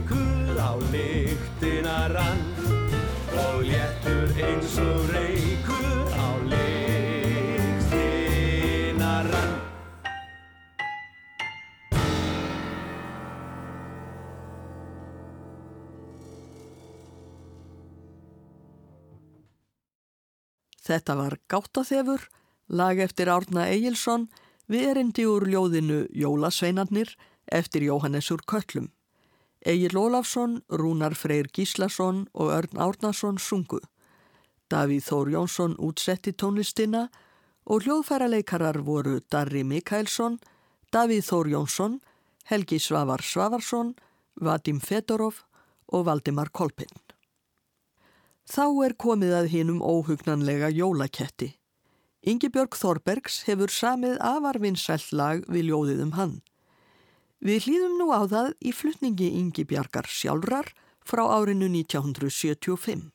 Þetta 20.86 21.16
var 21.18 21.40
Gáttaþefur, 21.50 22.28
lag 22.70 23.00
eftir 23.02 23.30
Árna 23.34 23.66
Egilson 23.74 24.28
við 24.70 24.90
erindi 24.92 25.26
úr 25.26 25.48
ljóðinu 25.50 26.04
Jólasveinarnir 26.14 27.16
eftir 27.52 27.88
Jóhannes 27.88 28.30
úr 28.34 28.44
Köllum. 28.46 28.92
Egil 29.66 29.98
Ólafsson, 29.98 30.60
Rúnar 30.70 31.16
Freyr 31.18 31.50
Gíslason 31.50 32.28
og 32.34 32.52
Örn 32.54 32.78
Árnason 32.78 33.40
sungu. 33.42 33.80
Davíð 34.70 35.08
Þór 35.10 35.32
Jónsson 35.34 35.74
útsetti 35.82 36.34
tónlistina 36.34 37.08
og 37.66 37.86
hljóðfæraleikarar 37.86 38.78
voru 38.86 39.20
Darri 39.30 39.64
Mikaelsson, 39.66 40.38
Davíð 40.94 41.26
Þór 41.26 41.50
Jónsson, 41.54 42.00
Helgi 42.46 42.78
Svavar 42.80 43.26
Svavarsson, 43.26 43.96
Vadim 44.42 44.80
Fedorov 44.80 45.42
og 45.90 46.06
Valdimar 46.06 46.54
Kolpinn. 46.54 47.05
Þá 48.46 48.66
er 48.86 48.94
komið 48.94 49.32
að 49.34 49.48
hinum 49.56 49.80
óhugnanlega 49.82 50.70
jólaketti. 50.70 51.56
Ingibjörg 52.26 52.78
Þorbergs 52.78 53.44
hefur 53.48 53.74
samið 53.74 54.20
afarvinnsælt 54.22 55.12
lag 55.14 55.42
við 55.50 55.72
ljóðið 55.72 56.04
um 56.06 56.14
hann. 56.18 56.36
Við 57.42 57.66
hlýðum 57.66 57.98
nú 58.00 58.08
á 58.14 58.22
það 58.30 58.54
í 58.62 58.72
flutningi 58.74 59.28
Ingibjargar 59.42 60.08
sjálfrar 60.10 60.72
frá 61.06 61.26
árinu 61.26 61.68
1975. 61.74 63.10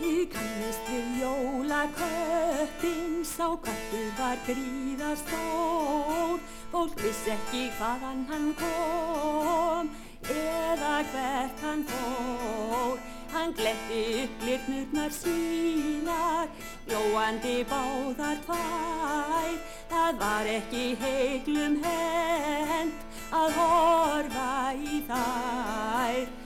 Þið 0.00 0.22
kannist 0.32 0.84
við 0.90 1.06
jólaköttin, 1.20 3.12
sá 3.26 3.50
köttur 3.62 4.10
var 4.18 4.38
gríða 4.46 5.14
stór. 5.18 6.38
Fólk 6.70 6.94
vissi 7.02 7.30
ekki 7.34 7.66
hvaðan 7.78 8.26
hann 8.30 8.54
kom, 8.58 9.90
eða 10.28 11.04
hvert 11.12 11.62
hann 11.64 11.84
fór. 11.88 12.98
Hann 13.30 13.52
gletti 13.54 14.00
upp 14.24 14.42
lirnurnar 14.42 15.12
sínar, 15.14 16.48
glóandi 16.88 17.60
báðar 17.70 18.40
tvær. 18.46 19.54
Það 19.92 20.18
var 20.24 20.50
ekki 20.56 20.84
heiklum 21.04 21.78
hend 21.84 23.06
að 23.30 23.58
horfa 23.60 24.52
í 24.74 25.02
þær. 25.06 26.39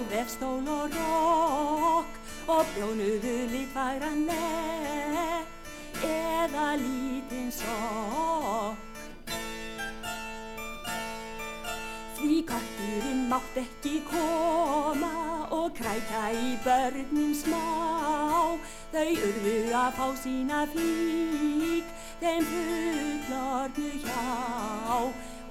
Og 0.00 0.10
vefstól 0.10 0.68
og 0.68 0.90
rók 0.96 2.10
og 2.48 2.64
bjónuðu 2.74 3.34
litfæran 3.52 4.20
lepp 4.28 6.04
eða 6.04 6.68
lítinn 6.80 7.50
sokk. 7.52 8.78
Því 12.16 12.38
katturinn 12.48 13.26
mátt 13.28 13.58
ekki 13.64 14.00
koma 14.08 15.12
og 15.50 15.68
krækja 15.76 16.24
í 16.32 16.54
börnin 16.64 17.34
smá. 17.36 17.64
Þau 18.92 19.10
urðu 19.28 19.58
að 19.82 19.90
fá 19.98 20.06
sína 20.22 20.64
flík, 20.72 21.92
þeim 22.22 22.48
fullornu 22.52 23.90
hjá. 24.06 24.24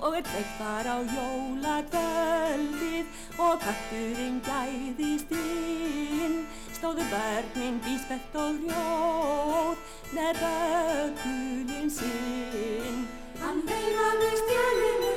Og 0.01 0.17
er 0.17 0.23
kveikt 0.23 0.55
var 0.59 0.85
á 0.87 0.97
jólakvöldið 1.15 3.05
og 3.45 3.59
katturinn 3.63 4.39
gæðist 4.47 5.31
inn. 5.35 6.37
Stóðu 6.77 7.03
börnin 7.11 7.81
bíspett 7.83 8.35
og 8.39 8.61
rjóð 8.63 9.77
með 10.15 10.39
bökulinn 10.43 11.91
sinn. 11.91 13.03
Hann 13.43 13.59
veifaði 13.67 14.31
stjælinu 14.43 15.13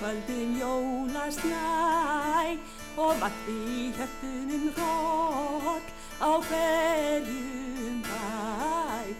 í 0.00 0.02
sákvöldin 0.02 0.58
jólasnæ 0.58 2.56
og 2.96 3.20
vakti 3.20 3.52
í 3.52 3.92
hjörtunum 3.96 4.72
rótt 4.76 5.88
á 6.20 6.40
hverjum 6.40 8.02
bæ. 8.02 9.14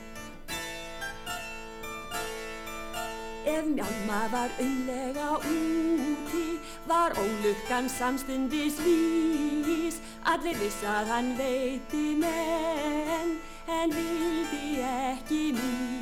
Ef 3.45 3.65
mjálma 3.65 4.29
var 4.33 4.51
umlega 4.61 5.37
úti, 5.37 6.59
var 6.87 7.13
ólukkan 7.13 7.89
samstundis 7.89 8.81
vís. 8.81 10.01
Allir 10.25 10.57
viss 10.59 10.83
að 10.85 11.07
hann 11.09 11.37
veiti 11.37 12.17
menn, 12.17 13.41
en 13.69 13.91
vildi 13.91 14.81
ekki 14.81 15.53
mís. 15.53 16.00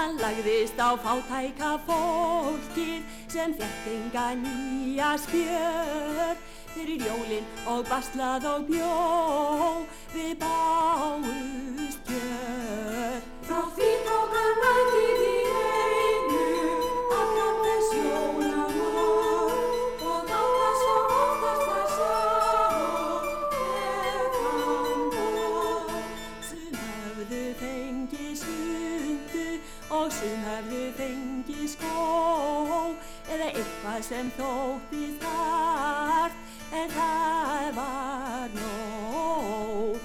Hann 0.00 0.16
lagðist 0.16 0.78
á 0.80 0.96
fátæka 0.96 1.74
fólkið 1.84 3.02
sem 3.28 3.52
fekk 3.52 3.90
enga 3.92 4.30
nýja 4.40 5.10
spjör. 5.20 6.40
Fyrir 6.72 7.04
jólinn 7.04 7.52
og 7.68 7.84
baslað 7.90 8.48
og 8.48 8.68
bjó, 8.72 8.96
við 10.16 10.38
báust 10.40 11.59
eitthvað 33.80 34.02
sem 34.04 34.30
þótti 34.36 35.06
þart 35.20 36.34
en 36.76 36.90
það 36.92 37.68
var 37.76 38.50
nóg. 38.56 40.00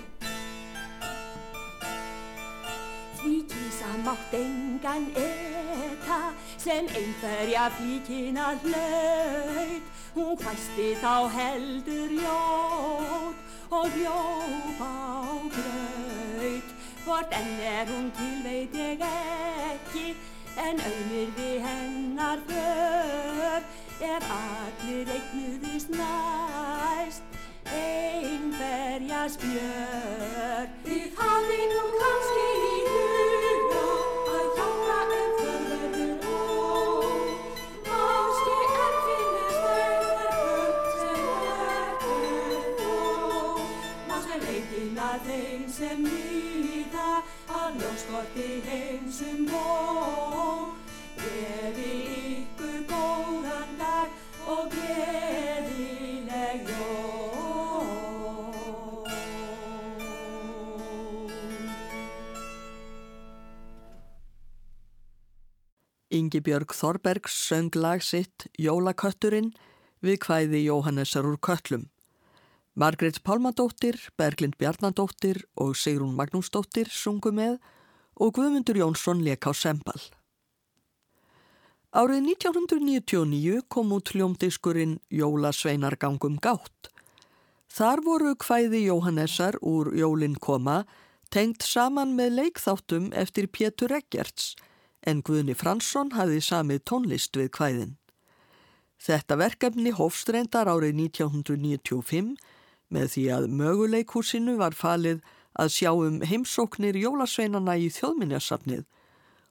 Því 3.19 3.33
kísa 3.51 3.91
mátt 4.05 4.33
engan 4.39 5.09
eta 5.19 6.19
sem 6.57 6.87
einhverja 6.87 7.67
flíkina 7.75 8.53
hlaut. 8.63 9.91
Hún 10.15 10.37
hvæsti 10.39 10.95
þá 11.01 11.27
heldur 11.35 12.15
ljót 12.15 13.35
og 13.75 13.91
hljóp 13.91 14.79
á 14.79 15.35
graut. 15.51 16.71
Hvort 17.03 17.35
enn 17.35 17.59
er 17.59 17.91
hún 17.91 18.07
til 18.15 18.39
veit 18.47 18.79
ég 18.79 19.03
ekki 19.03 20.15
en 20.55 20.79
auðnir 20.79 21.35
við 21.35 21.59
hennar 21.67 22.39
för 22.47 22.84
ef 24.15 24.27
allir 24.31 25.09
eignuðist 25.11 25.89
næst 25.89 27.23
einhverja 27.65 29.27
spjör. 29.29 30.24
Ingibjörg 66.35 66.73
Þorbergs 66.75 67.31
söng 67.47 67.69
lag 67.79 68.01
sitt 68.03 68.49
Jólakötturinn 68.59 69.53
við 70.03 70.17
kvæði 70.25 70.65
Jóhannesar 70.65 71.23
úr 71.23 71.37
köllum. 71.39 71.85
Margrét 72.75 73.21
Pálmadóttir, 73.23 73.95
Berglind 74.19 74.57
Bjarnadóttir 74.59 75.45
og 75.55 75.77
Sigrún 75.79 76.11
Magnúsdóttir 76.17 76.91
sungu 76.91 77.31
með 77.31 77.55
og 78.19 78.35
Guðmundur 78.35 78.81
Jónsson 78.81 79.23
leik 79.23 79.47
á 79.47 79.55
sembal. 79.55 80.01
Árið 81.95 82.27
1999 82.35 83.63
kom 83.71 83.95
út 83.95 84.11
hljómdiskurinn 84.11 84.99
Jólasveinargangum 85.07 86.35
gátt. 86.43 86.91
Þar 87.71 88.03
voru 88.03 88.35
kvæði 88.35 88.89
Jóhannessar 88.89 89.55
úr 89.63 89.95
Jólin 89.95 90.35
koma 90.35 90.81
tengt 91.31 91.63
saman 91.63 92.11
með 92.19 92.41
leikþáttum 92.41 93.13
eftir 93.15 93.47
Pétur 93.47 93.95
Eggerts 93.95 94.57
en 95.05 95.21
Guðni 95.25 95.55
Fransson 95.57 96.11
hafði 96.15 96.41
samið 96.43 96.83
tónlist 96.89 97.37
við 97.37 97.51
kvæðin. 97.57 97.93
Þetta 99.05 99.37
verkefni 99.37 99.93
hófstrendar 99.93 100.69
árið 100.71 100.95
1995 101.11 102.35
með 102.93 103.11
því 103.13 103.25
að 103.35 103.47
möguleikhúsinu 103.59 104.55
var 104.61 104.77
falið 104.77 105.21
að 105.55 105.71
sjá 105.75 105.91
um 105.93 106.21
heimsóknir 106.25 106.97
jólasveinana 106.99 107.77
í 107.79 107.89
þjóðminjarsafnið 107.93 108.83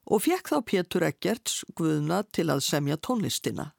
og 0.05 0.25
fekk 0.25 0.51
þá 0.53 0.59
Pétur 0.69 1.07
Eggerts 1.07 1.63
Guðna 1.77 2.23
til 2.35 2.51
að 2.53 2.65
semja 2.67 2.99
tónlistina. 3.01 3.73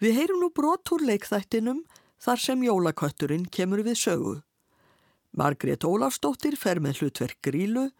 Við 0.00 0.16
heyrum 0.18 0.40
nú 0.42 0.48
brot 0.54 0.88
úr 0.94 1.04
leikþættinum 1.10 1.84
þar 2.22 2.40
sem 2.40 2.64
jólakötturinn 2.64 3.44
kemur 3.52 3.84
við 3.86 3.98
sögu. 3.98 4.38
Margrét 5.32 5.84
Ólafsdóttir 5.84 6.56
fer 6.60 6.80
með 6.82 7.02
hlutverk 7.02 7.38
grílu, 7.44 7.90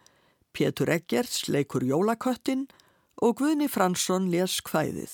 Pétur 0.53 0.89
Eggerts 0.93 1.47
leikur 1.49 1.81
jólaköttin 1.81 2.67
og 3.25 3.39
Guðni 3.39 3.65
Fransson 3.65 4.27
les 4.29 4.59
kvæðið. 4.61 5.13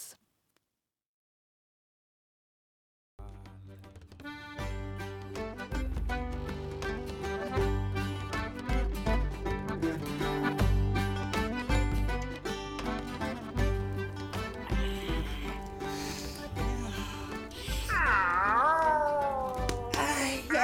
Æ, 19.96 20.12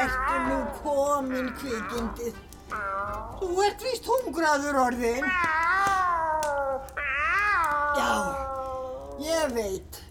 ertu 0.02 0.36
nú 0.50 0.60
komin 0.82 1.48
kvikindið? 1.62 2.55
Þú 3.40 3.50
ert 3.66 3.84
vist 3.86 4.08
hungraður 4.10 4.80
orðin. 4.86 5.26
Já, 7.96 8.12
ég 9.22 9.54
veit. 9.56 10.02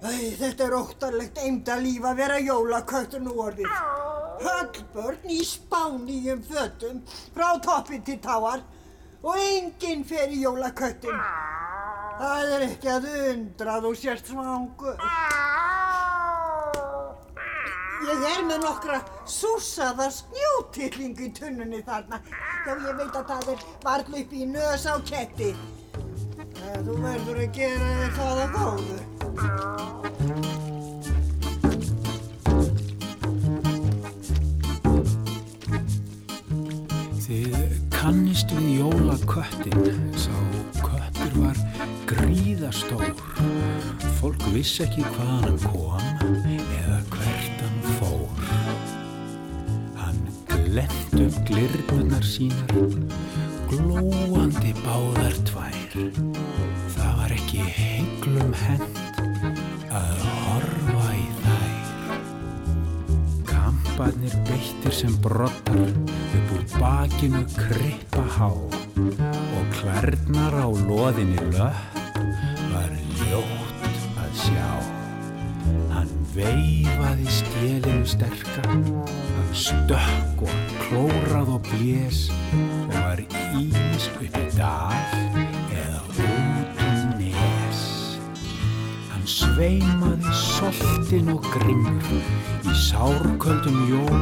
Æ, 0.00 0.12
þetta 0.40 0.64
er 0.66 0.74
óttalegt 0.78 1.38
eimda 1.44 1.76
líf 1.82 2.06
að 2.08 2.20
vera 2.22 2.38
jólaköttur 2.40 3.20
nú 3.24 3.34
orðið. 3.44 3.68
Höllbörn 4.40 5.28
í 5.28 5.42
spáníum 5.44 6.40
fötum 6.48 7.02
frá 7.36 7.50
toppi 7.60 8.00
til 8.06 8.16
táar 8.24 8.62
og 9.20 9.36
enginn 9.36 10.06
fer 10.08 10.32
í 10.32 10.40
jólaköttin. 10.46 11.20
Það 12.20 12.54
er 12.56 12.64
ekki 12.70 12.88
að 12.94 13.10
undra 13.34 13.76
þú 13.84 13.92
sérst 14.00 14.32
svangur. 14.32 14.96
Ég 18.00 18.22
er 18.24 18.40
með 18.48 18.62
nokkra 18.64 18.98
súsaða 19.28 20.06
snjótillingu 20.14 21.26
í 21.26 21.30
tunnunni 21.36 21.82
þarna. 21.84 22.16
Já, 22.64 22.72
ég 22.72 22.96
veit 22.96 23.16
að 23.18 23.26
það 23.28 23.50
er 23.52 23.64
varl 23.84 24.14
upp 24.22 24.32
í 24.32 24.46
nös 24.48 24.86
á 24.88 24.96
ketti. 25.04 25.50
En 26.70 26.86
þú 26.86 26.94
verður 27.02 27.42
að 27.44 27.50
gera 27.58 28.08
það 28.16 28.36
að 28.40 28.50
góðu. 28.56 28.98
Þið 37.26 37.54
kannist 37.94 38.48
við 38.56 38.68
jólaköttin, 38.80 39.84
sá 40.16 40.34
köttur 40.80 41.32
var 41.36 41.56
gríðastór. 42.08 43.12
Fólk 44.20 44.42
vissi 44.54 44.84
ekki 44.88 45.04
hvaðan 45.14 45.44
hann 45.44 45.60
kom 45.68 46.04
eða 46.56 46.99
glent 50.80 51.20
upp 51.20 51.36
glirnunar 51.48 52.24
sínar, 52.24 52.94
glóandi 53.68 54.72
báðar 54.84 55.36
tvær. 55.48 55.76
Það 56.94 57.12
var 57.18 57.34
ekki 57.34 57.64
heiglum 57.76 58.54
hend 58.62 59.00
að 59.90 60.22
horfa 60.44 61.08
í 61.18 61.26
þær. 61.44 62.22
Kamparnir 63.50 64.36
beittir 64.48 64.96
sem 65.02 65.16
brottar 65.24 65.82
upp 65.84 66.54
úr 66.56 66.64
bakinu 66.78 67.44
krippa 67.56 68.24
há 68.38 68.50
og 68.50 69.76
klærnar 69.76 70.56
á 70.56 70.68
loðinni 70.70 71.50
löpp 71.52 72.00
var 72.72 72.96
ljótt 73.20 74.02
að 74.22 74.32
sjá. 74.46 74.70
Hann 75.92 76.10
veifaði 76.34 77.30
skélinu 77.40 78.06
sterka, 78.08 78.66
hann 78.66 79.54
stökk 79.54 80.46
og 80.46 80.69
blés 81.70 82.30
og 82.30 82.94
var 82.94 83.20
ís 83.58 84.08
upp 84.10 84.22
í 84.26 84.44
dal 84.56 84.94
eða 85.74 86.00
út 86.10 86.82
um 86.86 87.00
nes. 87.18 87.80
Hann 89.10 89.26
sveimaði 89.26 90.34
soltin 90.44 91.32
og 91.34 91.46
grimmur 91.54 92.24
í 92.66 92.78
sárköldum 92.86 93.78
jólasnæ 93.90 94.19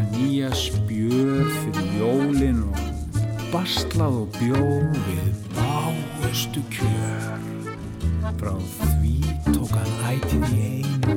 enga 0.00 0.18
nýja 0.18 0.50
spjör 0.54 1.44
fyrir 1.50 1.88
jólin 2.00 2.62
og 2.64 2.78
bastlað 3.52 4.24
og 4.24 4.28
bjó 4.38 4.60
við 5.06 5.34
báustu 5.56 6.62
kjör. 6.70 7.40
Frá 8.38 8.54
því 8.56 9.16
tók 9.52 9.74
hann 9.74 10.00
ætið 10.08 10.46
í 10.54 10.68
einu, 10.80 11.16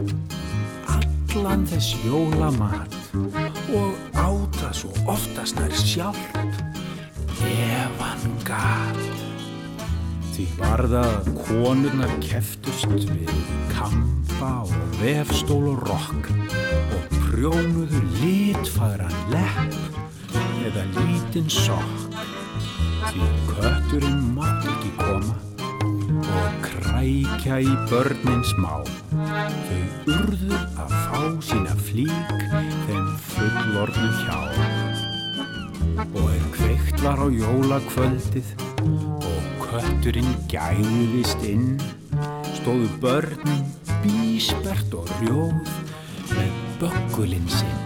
allan 0.87 1.65
þess 1.65 1.95
jólamat 2.03 2.95
og 3.73 3.95
áta 4.17 4.73
svo 4.73 4.91
oftast 5.07 5.55
nær 5.59 5.71
sjálft 5.71 6.35
ef 7.47 7.99
hann 8.01 8.37
gat. 8.43 8.99
Því 10.33 10.47
var 10.57 10.87
það 10.89 11.11
að 11.13 11.33
konurnar 11.45 12.15
keftust 12.23 12.89
við 13.13 13.35
kampa 13.71 14.63
og 14.65 14.97
vefstól 14.99 15.67
og 15.75 15.85
rokk 15.87 16.31
og 16.33 17.22
prjónuðu 17.33 17.99
litfagran 18.21 19.13
lepp 19.33 20.35
eða 20.67 20.83
lítinn 20.99 21.47
sokk. 21.49 22.19
Því 23.07 23.29
kötturinn 23.47 24.19
mátt 24.35 24.67
ekki 24.69 24.91
koma 24.99 25.33
og 26.13 26.59
krækja 26.61 27.57
í 27.65 27.71
börnin 27.89 28.43
smá. 28.51 28.75
Þau 29.65 30.13
urðu 30.13 30.59
að 30.83 30.93
fá 31.07 31.21
sína 31.47 31.73
flík 31.87 32.45
þeim 32.85 33.07
fullornu 33.31 34.09
hjá. 34.21 34.37
Og 36.05 36.27
er 36.27 36.45
kveikt 36.53 37.01
var 37.01 37.17
á 37.17 37.27
jólakvöldið 37.33 38.53
og 38.85 39.65
kötturinn 39.65 40.35
gæðist 40.53 41.41
inn, 41.49 41.81
stóðu 42.59 42.91
börnin 43.01 43.65
bísbert 44.05 44.93
og 45.01 45.09
rjóð 45.23 45.73
með 46.37 46.62
böggulinn 46.83 47.47
sinn. 47.47 47.79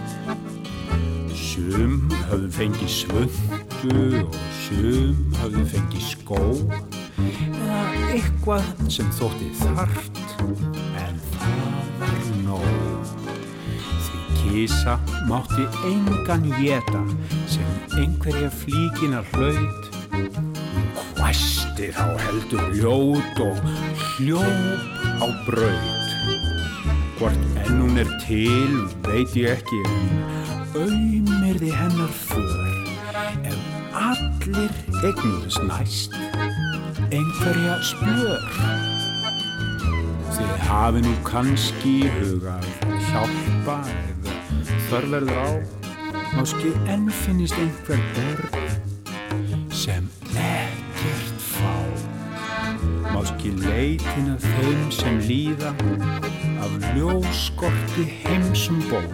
Sum 1.38 2.08
höfðu 2.28 2.48
fengið 2.56 2.90
svöndu 2.90 3.92
og 4.24 4.38
sum 4.58 5.20
höfðu 5.38 5.64
fengið 5.72 6.06
skó 6.08 6.40
eða 7.18 7.82
eitthvað 8.08 8.66
sem 8.90 9.12
þótti 9.18 9.50
þart 9.60 10.18
en 11.04 11.20
það 11.36 11.62
var 12.00 12.18
nóg. 12.42 13.14
Því 14.08 14.24
kísa 14.40 14.96
mátti 15.30 15.68
engan 15.92 16.50
geta 16.58 17.04
sem 17.46 17.70
einhverja 18.00 18.50
flíkina 18.64 19.22
hlaut. 19.30 19.94
Hún 20.10 20.30
hvæsti 21.20 21.92
þá 21.94 22.06
heldur 22.26 22.66
ljót 22.74 23.42
og 23.46 23.62
hljóp 24.16 25.22
á 25.22 25.26
braut. 25.46 26.07
Hvort 27.18 27.38
enn 27.66 27.80
hún 27.80 27.96
er 27.98 28.10
til 28.22 28.74
veit 29.02 29.32
ég 29.34 29.56
ekki 29.56 29.78
auðmirði 30.78 31.72
hennar 31.74 32.12
för 32.14 32.68
ef 33.42 33.56
allir 33.98 34.76
eignuðs 35.02 35.56
næst 35.66 36.14
einhverja 37.10 37.74
spjör. 37.88 38.44
Þið 40.36 40.52
hafi 40.68 41.02
nú 41.08 41.16
kannski 41.26 41.96
hugað 42.20 42.70
hjálpa 43.08 43.80
ef 44.04 44.70
þörverður 44.86 45.42
á 45.42 45.50
máski 46.36 46.70
enn 46.86 47.10
finnist 47.24 47.58
einhver 47.58 48.04
börn 48.14 49.74
sem 49.74 50.06
ekkert 50.36 51.42
fá. 51.50 51.74
Máski 53.10 53.56
leitin 53.64 54.36
að 54.36 54.46
þeim 54.52 54.90
sem 54.94 55.24
líða 55.26 55.74
af 56.58 56.72
ljóskorti 56.96 58.04
heimsum 58.22 58.80
ból 58.90 59.06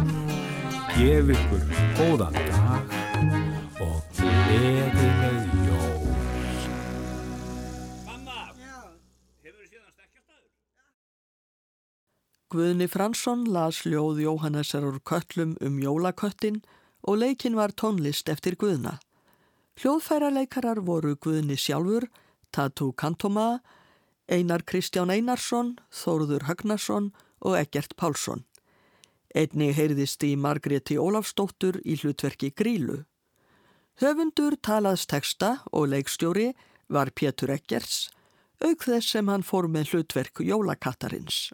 gef 0.94 1.30
ykkur 1.34 1.62
góðan 1.98 2.36
dag 2.48 2.94
og 3.84 4.00
gleðileg 4.16 5.54
jól. 5.66 5.94
Guðni 12.54 12.86
Fransson 12.86 13.42
las 13.50 13.82
ljóð 13.82 14.22
Jóhannesar 14.22 14.86
úr 14.86 15.00
köllum 15.02 15.56
um 15.60 15.80
jólaköttin 15.82 16.62
og 17.02 17.18
leikin 17.18 17.56
var 17.58 17.74
tónlist 17.74 18.30
eftir 18.30 18.54
Guðna. 18.56 19.00
Hljóðfæraleikarar 19.82 20.78
voru 20.86 21.16
Guðni 21.18 21.58
sjálfur, 21.58 22.06
Tatu 22.54 22.92
Kantoma, 22.92 23.58
Einar 24.30 24.62
Kristján 24.62 25.10
Einarsson, 25.10 25.74
Þóruður 25.90 26.46
Hagnarsson 26.46 27.10
og 27.44 27.58
Egert 27.60 27.94
Pálsson. 28.00 28.44
Einni 29.34 29.72
heyrðist 29.74 30.22
í 30.26 30.34
Margréti 30.38 30.96
Ólafsdóttur 31.00 31.80
í 31.84 31.98
hlutverki 32.00 32.52
Grílu. 32.54 33.02
Höfundur 34.02 34.56
talaðs 34.62 35.06
teksta 35.10 35.58
og 35.72 35.90
leikstjóri 35.92 36.52
var 36.88 37.12
Pétur 37.14 37.52
Eggerts, 37.54 38.08
auk 38.64 38.86
þess 38.86 39.14
sem 39.14 39.28
hann 39.30 39.46
fór 39.46 39.68
með 39.70 39.92
hlutverk 39.92 40.42
Jólakattarins. 40.42 41.52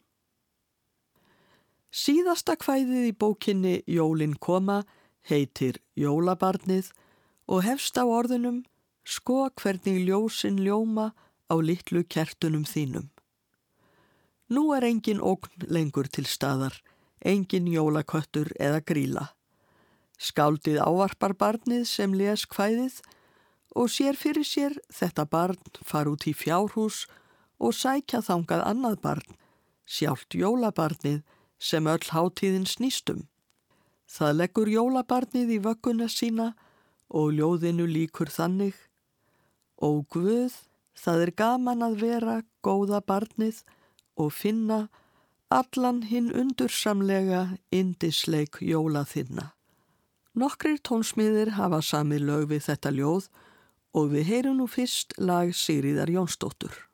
Síðasta 1.90 2.54
kvæðið 2.60 3.10
í 3.10 3.14
bókinni 3.18 3.76
Jólin 3.90 4.36
koma 4.38 4.84
heitir 5.26 5.80
Jólabarnið 5.98 6.92
og 7.50 7.64
hefst 7.66 7.98
á 7.98 8.06
orðunum 8.06 8.62
Sko 9.04 9.48
hvernig 9.58 10.04
ljósin 10.06 10.60
ljóma 10.60 11.10
á 11.50 11.54
litlu 11.58 12.04
kertunum 12.04 12.64
þínum. 12.68 13.08
Nú 14.50 14.72
er 14.74 14.82
engin 14.82 15.20
ógn 15.22 15.68
lengur 15.70 16.08
til 16.10 16.26
staðar, 16.26 16.74
engin 17.22 17.68
jólaköttur 17.70 18.50
eða 18.58 18.80
gríla. 18.82 19.28
Skáldið 20.18 20.80
ávarpar 20.82 21.36
barnið 21.38 21.84
sem 21.86 22.16
les 22.18 22.42
kvæðið 22.50 22.98
og 23.78 23.92
sér 23.94 24.18
fyrir 24.18 24.44
sér 24.44 24.74
þetta 24.90 25.28
barn 25.30 25.78
far 25.86 26.10
út 26.10 26.26
í 26.26 26.34
fjárhús 26.34 27.04
og 27.62 27.76
sækja 27.78 28.24
þangað 28.26 28.66
annað 28.66 28.98
barn, 29.06 29.38
sjálft 29.86 30.34
jólabarnið 30.34 31.22
sem 31.62 31.86
öll 31.86 32.10
hátíðin 32.10 32.66
snýstum. 32.66 33.28
Það 34.10 34.36
leggur 34.42 34.74
jólabarnið 34.74 35.54
í 35.54 35.58
vögguna 35.62 36.08
sína 36.10 36.54
og 37.06 37.36
ljóðinu 37.38 37.86
líkur 37.86 38.34
þannig. 38.34 38.74
Og 39.78 40.08
Guð, 40.10 40.56
það 40.98 41.28
er 41.28 41.38
gaman 41.38 41.86
að 41.86 42.00
vera 42.02 42.40
góða 42.66 42.98
barnið 43.06 43.62
og 44.20 44.34
finna 44.36 44.80
allan 45.50 46.04
hinn 46.06 46.30
undursamlega 46.36 47.56
indisleik 47.74 48.60
jóla 48.62 49.02
þinna. 49.08 49.50
Nokkrir 50.38 50.78
tónsmiðir 50.86 51.56
hafa 51.56 51.80
samið 51.82 52.26
lög 52.28 52.44
við 52.52 52.66
þetta 52.68 52.92
ljóð 52.94 53.26
og 53.98 54.12
við 54.12 54.28
heyrum 54.30 54.60
nú 54.60 54.68
fyrst 54.70 55.16
lag 55.18 55.50
Sigríðar 55.56 56.12
Jónsdóttur. 56.12 56.89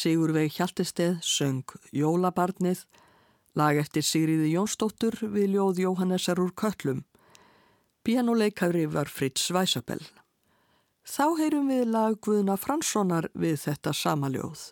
Sigurveig 0.00 0.54
Hjaltesteð 0.56 1.18
söng 1.20 1.66
Jólabarnið, 1.92 2.86
lag 3.58 3.76
eftir 3.76 4.04
Sigriði 4.06 4.54
Jónsdóttur 4.54 5.18
við 5.20 5.58
ljóð 5.58 5.82
Jóhannesar 5.82 6.40
úr 6.40 6.54
Köllum. 6.56 7.02
Pianoleikari 8.00 8.86
var 8.88 9.10
Fritz 9.12 9.50
Weisabell. 9.52 10.00
Þá 11.04 11.26
heyrum 11.42 11.68
við 11.68 11.90
lag 11.92 12.16
Guðna 12.24 12.56
Franssonar 12.56 13.28
við 13.36 13.58
þetta 13.66 13.92
sama 13.92 14.30
ljóð. 14.32 14.70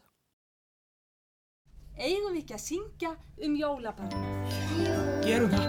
Eigum 1.98 2.32
við 2.32 2.40
ekki 2.46 2.56
að 2.56 2.64
syngja 2.64 3.12
um 3.44 3.58
jólabarnið? 3.58 4.56
Gerum 5.26 5.52
það. 5.52 5.68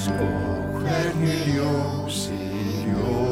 Sko 0.00 0.32
hvernig 0.80 1.46
ljósin 1.52 2.88
ljóma 2.88 3.31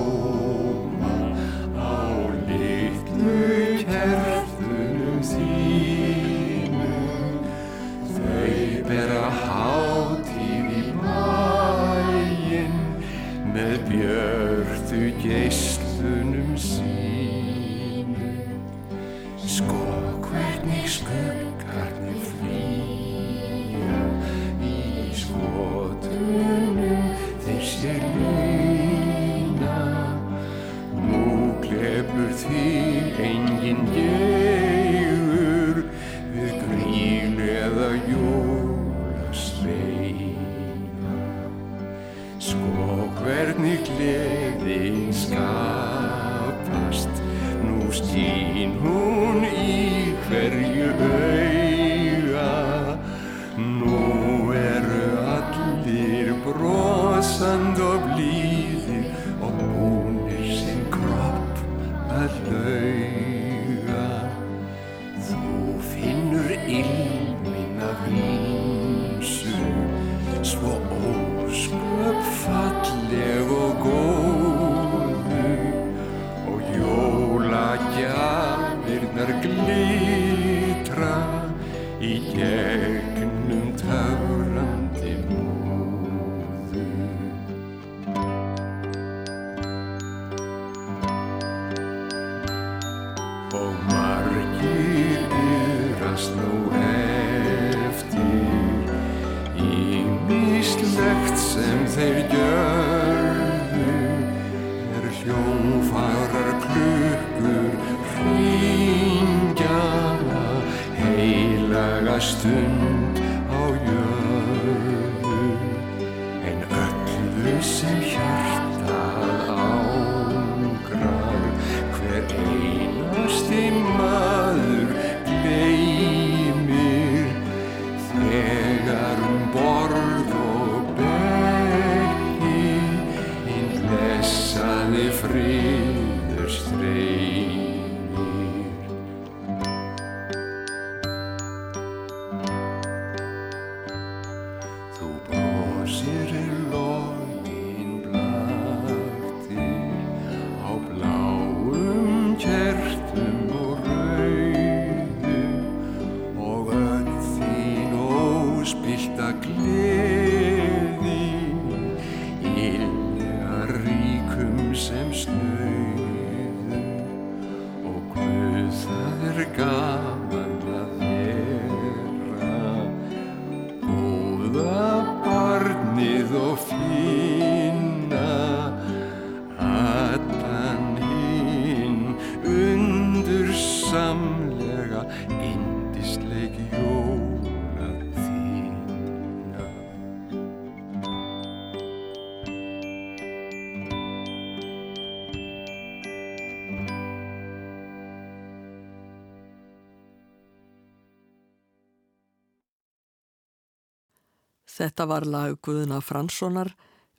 Þetta 205.01 205.15
var 205.15 205.25
lag 205.33 205.55
Guðuna 205.65 205.99
Franssonar 206.05 206.69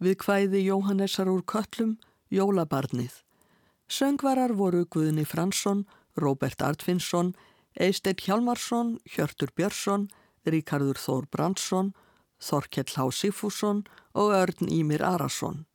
við 0.06 0.20
hvæði 0.22 0.60
Jóhannesar 0.68 1.32
úr 1.32 1.40
köllum, 1.50 1.96
Jólabarnið. 2.30 3.16
Söngvarar 3.90 4.54
voru 4.54 4.84
Guðni 4.86 5.26
Fransson, 5.26 5.88
Róbert 6.14 6.62
Artfinsson, 6.62 7.32
Eisteinn 7.74 8.22
Hjalmarsson, 8.22 8.92
Hjörtur 9.10 9.50
Björnsson, 9.58 10.06
Ríkardur 10.46 11.02
Þór 11.02 11.26
Brandsson, 11.34 11.96
Þorkell 12.38 12.94
Há 12.94 13.10
Sifússon 13.10 13.82
og 14.14 14.30
Örn 14.30 14.70
Ímir 14.70 15.02
Arason. 15.02 15.66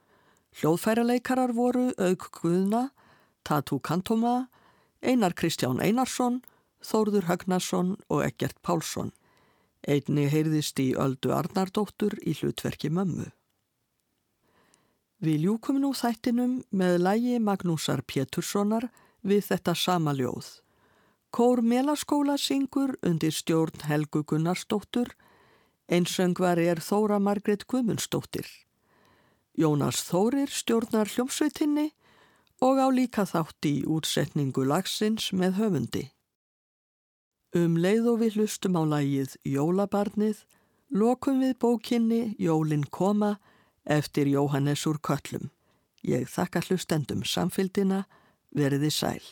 Hljóðfæraleikarar 0.62 1.58
voru 1.58 1.88
Aug 1.98 2.30
Guðna, 2.38 2.92
Tatu 3.42 3.80
Kantoma, 3.82 4.46
Einar 5.02 5.34
Kristján 5.34 5.82
Einarsson, 5.82 6.44
Þórður 6.86 7.32
Högnarsson 7.34 7.96
og 8.06 8.28
Eggert 8.30 8.62
Pálsson. 8.62 9.10
Einni 9.86 10.26
heyrðist 10.26 10.80
í 10.82 10.92
Öldu 10.98 11.30
Arnardóttur 11.30 12.16
í 12.26 12.34
hlutverki 12.34 12.90
mömmu. 12.90 13.28
Við 15.22 15.46
ljúkum 15.46 15.78
nú 15.80 15.92
þættinum 15.96 16.58
með 16.74 16.98
lægi 17.06 17.36
Magnúsar 17.40 18.02
Péturssonar 18.02 18.88
við 19.22 19.46
þetta 19.46 19.74
sama 19.78 20.12
ljóð. 20.12 20.48
Kór 21.30 21.62
Melaskóla 21.62 22.36
syngur 22.40 22.96
undir 23.06 23.32
stjórn 23.32 23.86
Helgu 23.86 24.24
Gunnarsdóttur, 24.26 25.14
einsöngvar 25.88 26.58
er 26.58 26.82
Þóra 26.82 27.20
Margret 27.22 27.66
Guðmundsdóttir. 27.70 28.46
Jónas 29.56 30.02
Þórir 30.04 30.50
stjórnar 30.52 31.08
hljómsveitinni 31.08 31.92
og 32.60 32.82
á 32.82 32.86
líka 32.92 33.24
þátt 33.24 33.68
í 33.68 33.74
útsetningu 33.86 34.66
lagsins 34.66 35.30
með 35.32 35.62
höfundi. 35.62 36.04
Um 37.54 37.76
leið 37.78 38.08
og 38.10 38.20
við 38.24 38.40
hlustum 38.40 38.74
á 38.74 38.82
lægið 38.82 39.36
Jólabarnið, 39.46 40.42
lokum 40.90 41.38
við 41.44 41.54
bókinni 41.62 42.22
Jólin 42.42 42.84
koma 42.90 43.36
eftir 43.84 44.26
Jóhannes 44.26 44.82
úr 44.90 44.98
Köllum. 44.98 45.50
Ég 46.02 46.26
þakka 46.26 46.64
hlustendum 46.66 47.22
samfélgina, 47.22 48.04
veriði 48.50 48.90
sæl. 48.90 49.22